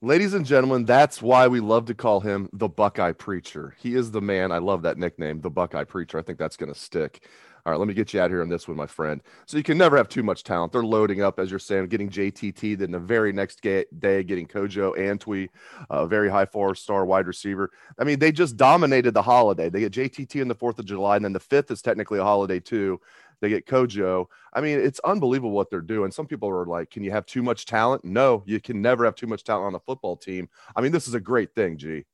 Ladies 0.00 0.34
and 0.34 0.44
gentlemen, 0.44 0.84
that's 0.84 1.22
why 1.22 1.48
we 1.48 1.60
love 1.60 1.86
to 1.86 1.94
call 1.94 2.20
him 2.20 2.50
the 2.52 2.68
Buckeye 2.68 3.12
Preacher. 3.12 3.74
He 3.78 3.94
is 3.94 4.10
the 4.10 4.20
man. 4.20 4.52
I 4.52 4.58
love 4.58 4.82
that 4.82 4.98
nickname, 4.98 5.40
the 5.40 5.50
Buckeye 5.50 5.84
Preacher. 5.84 6.18
I 6.18 6.22
think 6.22 6.38
that's 6.38 6.58
going 6.58 6.72
to 6.72 6.78
stick. 6.78 7.26
All 7.66 7.72
right, 7.72 7.78
let 7.78 7.88
me 7.88 7.94
get 7.94 8.12
you 8.12 8.20
out 8.20 8.30
here 8.30 8.42
on 8.42 8.50
this 8.50 8.68
one, 8.68 8.76
my 8.76 8.86
friend. 8.86 9.22
So 9.46 9.56
you 9.56 9.62
can 9.62 9.78
never 9.78 9.96
have 9.96 10.08
too 10.08 10.22
much 10.22 10.44
talent. 10.44 10.72
They're 10.72 10.84
loading 10.84 11.22
up, 11.22 11.38
as 11.38 11.48
you're 11.48 11.58
saying, 11.58 11.86
getting 11.88 12.10
JTT, 12.10 12.76
then 12.76 12.90
the 12.90 12.98
very 12.98 13.32
next 13.32 13.62
day 13.62 13.86
getting 14.22 14.46
Kojo 14.46 14.94
Antwi, 14.98 15.48
a 15.88 15.94
uh, 15.94 16.06
very 16.06 16.28
high 16.28 16.44
four-star 16.44 17.06
wide 17.06 17.26
receiver. 17.26 17.70
I 17.98 18.04
mean, 18.04 18.18
they 18.18 18.32
just 18.32 18.58
dominated 18.58 19.14
the 19.14 19.22
holiday. 19.22 19.70
They 19.70 19.80
get 19.80 19.94
JTT 19.94 20.42
in 20.42 20.48
the 20.48 20.54
4th 20.54 20.78
of 20.78 20.84
July, 20.84 21.16
and 21.16 21.24
then 21.24 21.32
the 21.32 21.40
5th 21.40 21.70
is 21.70 21.80
technically 21.80 22.18
a 22.18 22.22
holiday 22.22 22.60
too. 22.60 23.00
They 23.40 23.48
get 23.48 23.66
Kojo. 23.66 24.26
I 24.52 24.60
mean, 24.60 24.78
it's 24.78 25.00
unbelievable 25.00 25.52
what 25.52 25.70
they're 25.70 25.80
doing. 25.80 26.10
Some 26.10 26.26
people 26.26 26.50
are 26.50 26.66
like, 26.66 26.90
can 26.90 27.02
you 27.02 27.12
have 27.12 27.24
too 27.24 27.42
much 27.42 27.64
talent? 27.64 28.04
No, 28.04 28.42
you 28.46 28.60
can 28.60 28.82
never 28.82 29.06
have 29.06 29.14
too 29.14 29.26
much 29.26 29.42
talent 29.42 29.68
on 29.68 29.74
a 29.74 29.80
football 29.80 30.16
team. 30.16 30.50
I 30.76 30.82
mean, 30.82 30.92
this 30.92 31.08
is 31.08 31.14
a 31.14 31.20
great 31.20 31.54
thing, 31.54 31.78
G. 31.78 32.04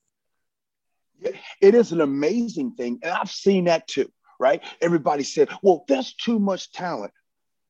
It 1.60 1.74
is 1.74 1.92
an 1.92 2.00
amazing 2.00 2.72
thing. 2.72 3.00
And 3.02 3.12
I've 3.12 3.30
seen 3.30 3.64
that 3.64 3.86
too, 3.86 4.10
right? 4.40 4.62
Everybody 4.80 5.22
said, 5.22 5.48
well, 5.62 5.84
that's 5.86 6.14
too 6.14 6.40
much 6.40 6.72
talent. 6.72 7.12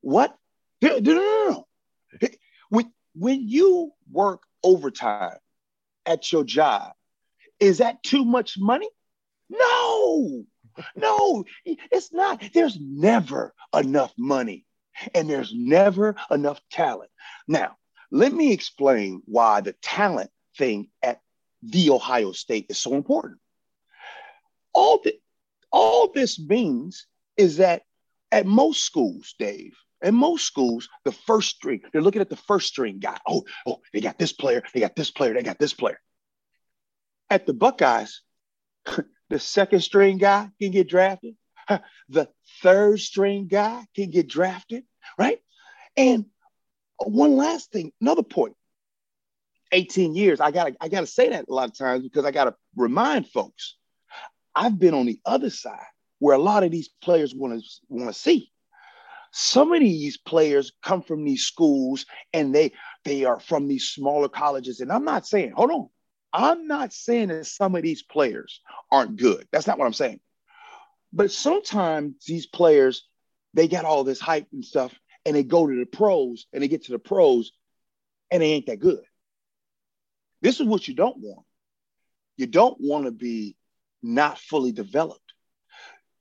What? 0.00 0.34
No, 0.80 0.98
no, 0.98 1.12
no. 1.12 2.28
When, 2.70 2.92
when 3.14 3.46
you 3.46 3.90
work 4.10 4.44
overtime 4.62 5.36
at 6.06 6.32
your 6.32 6.44
job, 6.44 6.92
is 7.58 7.78
that 7.78 8.02
too 8.02 8.24
much 8.24 8.56
money? 8.58 8.88
No, 9.50 10.44
no, 10.94 11.44
it's 11.64 12.12
not. 12.12 12.42
There's 12.54 12.78
never 12.80 13.52
enough 13.76 14.14
money 14.16 14.64
and 15.14 15.28
there's 15.28 15.52
never 15.54 16.14
enough 16.30 16.60
talent. 16.70 17.10
Now, 17.48 17.76
let 18.10 18.32
me 18.32 18.52
explain 18.52 19.22
why 19.26 19.60
the 19.60 19.74
talent 19.82 20.30
thing 20.56 20.88
at 21.02 21.20
the 21.62 21.90
Ohio 21.90 22.32
State 22.32 22.66
is 22.70 22.78
so 22.78 22.94
important. 22.94 23.40
All, 24.72 25.00
the, 25.02 25.14
all 25.72 26.10
this 26.12 26.38
means 26.38 27.06
is 27.36 27.58
that 27.58 27.82
at 28.32 28.46
most 28.46 28.84
schools, 28.84 29.34
Dave, 29.38 29.76
at 30.02 30.14
most 30.14 30.46
schools, 30.46 30.88
the 31.04 31.12
first 31.12 31.56
string, 31.56 31.82
they're 31.92 32.02
looking 32.02 32.22
at 32.22 32.30
the 32.30 32.36
first 32.36 32.68
string 32.68 32.98
guy. 32.98 33.18
Oh, 33.26 33.44
oh, 33.66 33.80
they 33.92 34.00
got 34.00 34.18
this 34.18 34.32
player, 34.32 34.62
they 34.72 34.80
got 34.80 34.96
this 34.96 35.10
player, 35.10 35.34
they 35.34 35.42
got 35.42 35.58
this 35.58 35.74
player. 35.74 36.00
At 37.28 37.46
the 37.46 37.54
Buckeyes, 37.54 38.22
the 39.28 39.38
second 39.38 39.80
string 39.80 40.18
guy 40.18 40.50
can 40.60 40.70
get 40.70 40.88
drafted. 40.88 41.34
The 42.08 42.28
third 42.62 42.98
string 42.98 43.46
guy 43.46 43.86
can 43.94 44.10
get 44.10 44.26
drafted, 44.26 44.82
right? 45.16 45.38
And 45.96 46.26
one 46.98 47.36
last 47.36 47.70
thing, 47.70 47.92
another 48.00 48.24
point. 48.24 48.56
18 49.70 50.16
years, 50.16 50.40
I 50.40 50.50
gotta, 50.50 50.74
I 50.80 50.88
gotta 50.88 51.06
say 51.06 51.28
that 51.28 51.46
a 51.48 51.54
lot 51.54 51.68
of 51.68 51.78
times 51.78 52.02
because 52.02 52.24
I 52.24 52.32
gotta 52.32 52.56
remind 52.74 53.28
folks. 53.28 53.76
I've 54.54 54.78
been 54.78 54.94
on 54.94 55.06
the 55.06 55.20
other 55.24 55.50
side 55.50 55.78
where 56.18 56.36
a 56.36 56.40
lot 56.40 56.64
of 56.64 56.70
these 56.70 56.88
players 57.02 57.34
want 57.34 57.60
to 57.60 57.68
want 57.88 58.12
to 58.12 58.18
see. 58.18 58.50
Some 59.32 59.72
of 59.72 59.80
these 59.80 60.16
players 60.16 60.72
come 60.82 61.02
from 61.02 61.24
these 61.24 61.44
schools 61.44 62.04
and 62.32 62.54
they 62.54 62.72
they 63.04 63.24
are 63.24 63.40
from 63.40 63.68
these 63.68 63.88
smaller 63.88 64.28
colleges. 64.28 64.80
And 64.80 64.90
I'm 64.90 65.04
not 65.04 65.26
saying, 65.26 65.52
hold 65.52 65.70
on, 65.70 65.88
I'm 66.32 66.66
not 66.66 66.92
saying 66.92 67.28
that 67.28 67.46
some 67.46 67.74
of 67.74 67.82
these 67.82 68.02
players 68.02 68.60
aren't 68.90 69.16
good. 69.16 69.46
That's 69.52 69.66
not 69.66 69.78
what 69.78 69.86
I'm 69.86 69.92
saying. 69.92 70.20
But 71.12 71.32
sometimes 71.32 72.24
these 72.26 72.46
players, 72.46 73.06
they 73.54 73.68
got 73.68 73.84
all 73.84 74.04
this 74.04 74.20
hype 74.20 74.46
and 74.52 74.64
stuff, 74.64 74.94
and 75.24 75.34
they 75.34 75.42
go 75.42 75.66
to 75.66 75.76
the 75.76 75.86
pros 75.86 76.46
and 76.52 76.62
they 76.62 76.68
get 76.68 76.84
to 76.84 76.92
the 76.92 76.98
pros 76.98 77.52
and 78.30 78.42
they 78.42 78.52
ain't 78.52 78.66
that 78.66 78.80
good. 78.80 79.02
This 80.42 80.60
is 80.60 80.66
what 80.66 80.88
you 80.88 80.94
don't 80.94 81.18
want. 81.18 81.44
You 82.36 82.46
don't 82.46 82.76
want 82.80 83.04
to 83.04 83.10
be 83.10 83.56
not 84.02 84.38
fully 84.38 84.72
developed. 84.72 85.20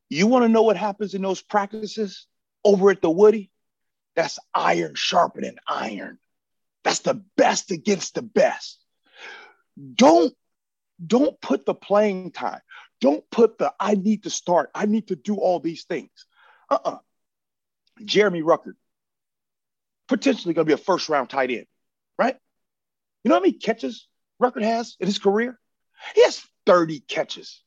You 0.10 0.28
want 0.28 0.44
to 0.44 0.50
know 0.50 0.64
what 0.64 0.78
happens 0.78 1.14
in 1.14 1.22
those 1.22 1.42
practices 1.42 2.28
over 2.64 2.90
at 2.90 3.02
the 3.02 3.10
Woody? 3.10 3.52
That's 4.16 4.40
iron 4.54 4.96
sharpening 4.96 5.58
iron. 5.68 6.18
That's 6.84 7.00
the 7.00 7.24
best 7.38 7.72
against 7.72 8.16
the 8.16 8.22
best. 8.22 8.80
Don't 9.96 10.34
don't 11.06 11.40
put 11.40 11.66
the 11.66 11.74
playing 11.74 12.32
time. 12.32 12.60
Don't 13.00 13.24
put 13.30 13.58
the 13.58 13.74
I 13.80 13.96
need 13.96 14.24
to 14.24 14.30
start. 14.30 14.72
I 14.76 14.86
need 14.86 15.08
to 15.08 15.16
do 15.16 15.36
all 15.36 15.60
these 15.60 15.86
things. 15.86 16.10
Uh-uh. 16.70 16.98
Jeremy 18.04 18.42
Ruckert, 18.42 18.76
potentially 20.08 20.54
going 20.54 20.66
to 20.66 20.70
be 20.70 20.80
a 20.80 20.84
first 20.84 21.10
round 21.10 21.30
tight 21.30 21.52
end, 21.52 21.66
right? 22.18 22.36
You 23.24 23.30
know 23.30 23.36
how 23.36 23.42
many 23.42 23.54
catches 23.54 24.08
Ruckert 24.42 24.64
has 24.64 24.96
in 25.00 25.08
his 25.08 25.20
career? 25.20 25.60
He 26.16 26.24
has 26.24 26.42
30 26.66 27.02
catches. 27.02 27.62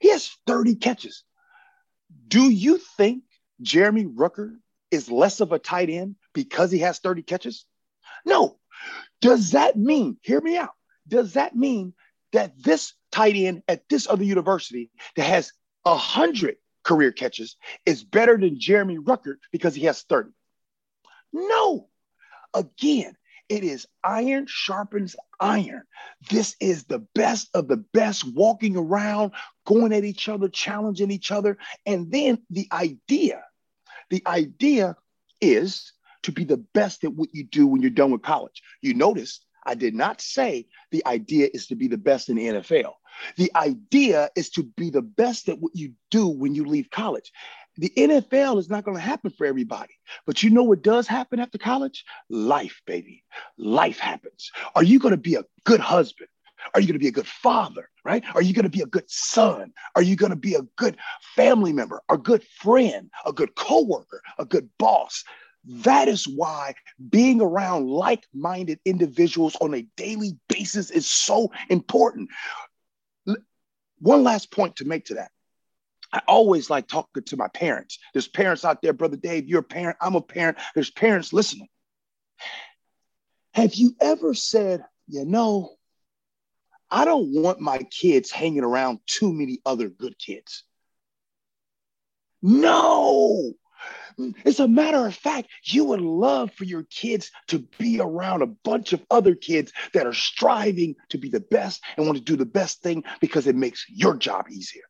He 0.00 0.10
has 0.10 0.30
30 0.46 0.76
catches. 0.76 1.24
Do 2.26 2.50
you 2.50 2.78
think 2.96 3.24
Jeremy 3.60 4.04
Ruckert 4.04 4.56
is 4.90 5.10
less 5.10 5.40
of 5.40 5.52
a 5.52 5.58
tight 5.58 5.90
end 5.90 6.16
because 6.32 6.70
he 6.70 6.80
has 6.80 6.98
30 6.98 7.22
catches? 7.22 7.66
No. 8.24 8.58
Does 9.20 9.52
that 9.52 9.76
mean, 9.76 10.16
hear 10.22 10.40
me 10.40 10.56
out, 10.56 10.74
does 11.06 11.34
that 11.34 11.54
mean 11.54 11.94
that 12.32 12.60
this 12.62 12.94
tight 13.12 13.34
end 13.36 13.62
at 13.68 13.88
this 13.88 14.08
other 14.08 14.24
university 14.24 14.90
that 15.16 15.24
has 15.24 15.52
100 15.82 16.56
career 16.82 17.12
catches 17.12 17.56
is 17.84 18.04
better 18.04 18.36
than 18.36 18.60
Jeremy 18.60 18.98
Ruckert 18.98 19.36
because 19.52 19.74
he 19.74 19.84
has 19.84 20.02
30. 20.02 20.30
No. 21.32 21.88
Again, 22.54 23.16
it 23.50 23.64
is 23.64 23.86
iron 24.04 24.46
sharpens 24.48 25.16
iron. 25.40 25.82
This 26.30 26.54
is 26.60 26.84
the 26.84 27.00
best 27.14 27.50
of 27.52 27.66
the 27.66 27.78
best 27.78 28.24
walking 28.32 28.76
around, 28.76 29.32
going 29.66 29.92
at 29.92 30.04
each 30.04 30.28
other, 30.28 30.48
challenging 30.48 31.10
each 31.10 31.32
other. 31.32 31.58
And 31.84 32.10
then 32.12 32.38
the 32.48 32.68
idea, 32.72 33.42
the 34.08 34.22
idea 34.26 34.96
is 35.40 35.92
to 36.22 36.32
be 36.32 36.44
the 36.44 36.58
best 36.58 37.02
at 37.04 37.12
what 37.12 37.30
you 37.32 37.44
do 37.44 37.66
when 37.66 37.82
you're 37.82 37.90
done 37.90 38.12
with 38.12 38.22
college. 38.22 38.62
You 38.82 38.94
notice 38.94 39.44
I 39.66 39.74
did 39.74 39.94
not 39.94 40.20
say 40.20 40.66
the 40.90 41.04
idea 41.06 41.48
is 41.52 41.66
to 41.66 41.74
be 41.74 41.88
the 41.88 41.98
best 41.98 42.28
in 42.28 42.36
the 42.36 42.46
NFL. 42.46 42.94
The 43.36 43.50
idea 43.54 44.30
is 44.36 44.50
to 44.50 44.62
be 44.62 44.90
the 44.90 45.02
best 45.02 45.48
at 45.48 45.58
what 45.58 45.74
you 45.74 45.92
do 46.10 46.28
when 46.28 46.54
you 46.54 46.64
leave 46.64 46.90
college. 46.90 47.32
The 47.80 47.92
NFL 47.96 48.58
is 48.58 48.68
not 48.68 48.84
going 48.84 48.98
to 48.98 49.02
happen 49.02 49.30
for 49.30 49.46
everybody. 49.46 49.94
But 50.26 50.42
you 50.42 50.50
know 50.50 50.64
what 50.64 50.82
does 50.82 51.06
happen 51.06 51.40
after 51.40 51.56
college? 51.56 52.04
Life, 52.28 52.82
baby. 52.86 53.24
Life 53.56 53.98
happens. 53.98 54.52
Are 54.74 54.82
you 54.82 54.98
going 54.98 55.12
to 55.12 55.16
be 55.16 55.36
a 55.36 55.44
good 55.64 55.80
husband? 55.80 56.28
Are 56.74 56.80
you 56.82 56.86
going 56.86 56.98
to 56.98 57.02
be 57.02 57.08
a 57.08 57.12
good 57.12 57.26
father, 57.26 57.88
right? 58.04 58.22
Are 58.34 58.42
you 58.42 58.52
going 58.52 58.64
to 58.64 58.68
be 58.68 58.82
a 58.82 58.86
good 58.86 59.10
son? 59.10 59.72
Are 59.96 60.02
you 60.02 60.14
going 60.14 60.28
to 60.28 60.36
be 60.36 60.56
a 60.56 60.62
good 60.76 60.98
family 61.34 61.72
member, 61.72 62.02
a 62.10 62.18
good 62.18 62.44
friend, 62.44 63.10
a 63.24 63.32
good 63.32 63.54
coworker, 63.54 64.20
a 64.38 64.44
good 64.44 64.68
boss? 64.78 65.24
That 65.64 66.06
is 66.06 66.28
why 66.28 66.74
being 67.08 67.40
around 67.40 67.88
like 67.88 68.26
minded 68.34 68.78
individuals 68.84 69.56
on 69.62 69.72
a 69.72 69.86
daily 69.96 70.36
basis 70.50 70.90
is 70.90 71.06
so 71.06 71.50
important. 71.70 72.28
One 74.00 74.22
last 74.22 74.50
point 74.52 74.76
to 74.76 74.84
make 74.84 75.06
to 75.06 75.14
that. 75.14 75.30
I 76.12 76.22
always 76.26 76.70
like 76.70 76.88
talking 76.88 77.22
to 77.24 77.36
my 77.36 77.48
parents. 77.48 77.98
There's 78.12 78.28
parents 78.28 78.64
out 78.64 78.82
there, 78.82 78.92
Brother 78.92 79.16
Dave, 79.16 79.48
you're 79.48 79.60
a 79.60 79.64
parent, 79.64 79.96
I'm 80.00 80.16
a 80.16 80.20
parent. 80.20 80.58
There's 80.74 80.90
parents 80.90 81.32
listening. 81.32 81.68
Have 83.54 83.74
you 83.74 83.94
ever 84.00 84.34
said, 84.34 84.84
you 85.08 85.24
know, 85.24 85.76
I 86.90 87.04
don't 87.04 87.32
want 87.32 87.60
my 87.60 87.78
kids 87.78 88.30
hanging 88.30 88.64
around 88.64 89.00
too 89.06 89.32
many 89.32 89.60
other 89.64 89.88
good 89.88 90.18
kids? 90.18 90.64
No. 92.42 93.52
As 94.44 94.60
a 94.60 94.68
matter 94.68 95.06
of 95.06 95.14
fact, 95.14 95.48
you 95.64 95.84
would 95.84 96.00
love 96.00 96.52
for 96.52 96.64
your 96.64 96.82
kids 96.84 97.30
to 97.48 97.60
be 97.78 98.00
around 98.00 98.42
a 98.42 98.46
bunch 98.46 98.92
of 98.92 99.04
other 99.10 99.34
kids 99.34 99.72
that 99.94 100.06
are 100.06 100.12
striving 100.12 100.96
to 101.10 101.18
be 101.18 101.28
the 101.28 101.40
best 101.40 101.82
and 101.96 102.06
want 102.06 102.18
to 102.18 102.24
do 102.24 102.36
the 102.36 102.44
best 102.44 102.82
thing 102.82 103.04
because 103.20 103.46
it 103.46 103.56
makes 103.56 103.86
your 103.88 104.16
job 104.16 104.46
easier. 104.50 104.82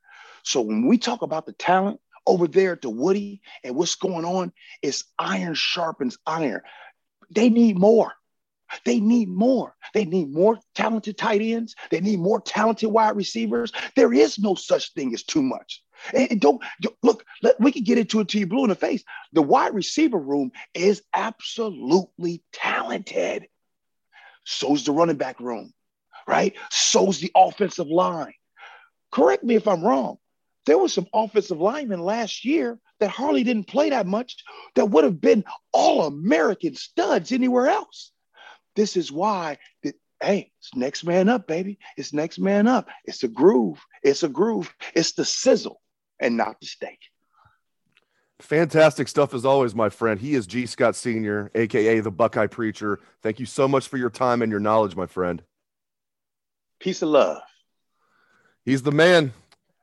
So 0.44 0.60
when 0.60 0.86
we 0.86 0.98
talk 0.98 1.22
about 1.22 1.46
the 1.46 1.52
talent 1.52 2.00
over 2.26 2.46
there 2.46 2.76
to 2.76 2.90
Woody 2.90 3.42
and 3.64 3.74
what's 3.74 3.94
going 3.94 4.24
on, 4.24 4.52
it's 4.82 5.04
iron 5.18 5.54
sharpens 5.54 6.18
iron. 6.26 6.62
They 7.30 7.48
need 7.48 7.78
more. 7.78 8.12
They 8.84 9.00
need 9.00 9.28
more. 9.28 9.74
They 9.94 10.04
need 10.04 10.32
more 10.32 10.58
talented 10.74 11.18
tight 11.18 11.40
ends. 11.40 11.74
They 11.90 12.00
need 12.00 12.20
more 12.20 12.40
talented 12.40 12.90
wide 12.90 13.16
receivers. 13.16 13.72
There 13.96 14.12
is 14.12 14.38
no 14.38 14.54
such 14.54 14.92
thing 14.94 15.12
as 15.12 15.24
too 15.24 15.42
much. 15.42 15.82
And 16.14 16.40
don't, 16.40 16.62
look, 17.02 17.24
let, 17.42 17.60
we 17.60 17.72
can 17.72 17.82
get 17.82 17.98
into 17.98 18.20
it 18.20 18.28
to 18.28 18.38
you 18.38 18.46
blue 18.46 18.64
in 18.64 18.70
the 18.70 18.76
face. 18.76 19.02
The 19.32 19.42
wide 19.42 19.74
receiver 19.74 20.18
room 20.18 20.52
is 20.72 21.02
absolutely 21.14 22.42
talented. 22.52 23.48
So's 24.44 24.84
the 24.84 24.92
running 24.92 25.16
back 25.16 25.40
room, 25.40 25.72
right? 26.26 26.54
So's 26.70 27.20
the 27.20 27.32
offensive 27.34 27.88
line. 27.88 28.34
Correct 29.10 29.44
me 29.44 29.56
if 29.56 29.66
I'm 29.66 29.82
wrong. 29.82 30.18
There 30.66 30.78
was 30.78 30.92
some 30.92 31.06
offensive 31.12 31.60
linemen 31.60 32.00
last 32.00 32.44
year 32.44 32.78
that 33.00 33.10
Harley 33.10 33.44
didn't 33.44 33.68
play 33.68 33.90
that 33.90 34.06
much 34.06 34.44
that 34.74 34.90
would 34.90 35.04
have 35.04 35.20
been 35.20 35.44
all 35.72 36.06
American 36.06 36.74
studs 36.74 37.32
anywhere 37.32 37.68
else. 37.68 38.12
This 38.76 38.96
is 38.96 39.10
why 39.10 39.58
that 39.82 39.94
hey, 40.22 40.52
it's 40.58 40.74
next 40.74 41.04
man 41.04 41.28
up, 41.28 41.46
baby. 41.46 41.78
It's 41.96 42.12
next 42.12 42.38
man 42.38 42.66
up. 42.66 42.88
It's 43.04 43.24
a 43.24 43.28
groove. 43.28 43.84
It's 44.02 44.22
a 44.22 44.28
groove. 44.28 44.72
It's 44.94 45.12
the 45.12 45.24
sizzle 45.24 45.80
and 46.18 46.36
not 46.36 46.60
the 46.60 46.66
steak. 46.66 46.98
Fantastic 48.40 49.08
stuff 49.08 49.34
as 49.34 49.44
always, 49.44 49.74
my 49.74 49.88
friend. 49.90 50.18
He 50.18 50.34
is 50.34 50.46
G. 50.46 50.66
Scott 50.66 50.96
Sr., 50.96 51.50
aka 51.54 52.00
the 52.00 52.10
Buckeye 52.10 52.46
Preacher. 52.46 53.00
Thank 53.22 53.38
you 53.38 53.46
so 53.46 53.68
much 53.68 53.88
for 53.88 53.98
your 53.98 54.10
time 54.10 54.40
and 54.40 54.50
your 54.50 54.60
knowledge, 54.60 54.96
my 54.96 55.06
friend. 55.06 55.42
Peace 56.78 57.02
of 57.02 57.10
love. 57.10 57.42
He's 58.64 58.82
the 58.82 58.92
man. 58.92 59.32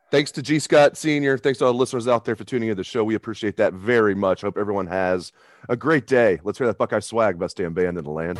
Thanks 0.09 0.31
to 0.31 0.41
G. 0.41 0.59
Scott 0.59 0.95
Sr. 0.95 1.37
Thanks 1.37 1.59
to 1.59 1.65
all 1.65 1.73
the 1.73 1.77
listeners 1.77 2.07
out 2.07 2.23
there 2.23 2.35
for 2.35 2.45
tuning 2.45 2.69
in 2.69 2.75
to 2.75 2.79
the 2.79 2.83
show. 2.83 3.03
We 3.03 3.15
appreciate 3.15 3.57
that 3.57 3.73
very 3.73 4.15
much. 4.15 4.41
Hope 4.41 4.57
everyone 4.57 4.87
has 4.87 5.33
a 5.67 5.75
great 5.75 6.07
day. 6.07 6.39
Let's 6.43 6.57
hear 6.57 6.67
that 6.67 6.77
Buckeye 6.77 6.99
swag, 6.99 7.37
best 7.37 7.57
damn 7.57 7.73
band 7.73 7.97
in 7.97 8.05
the 8.05 8.11
land. 8.11 8.39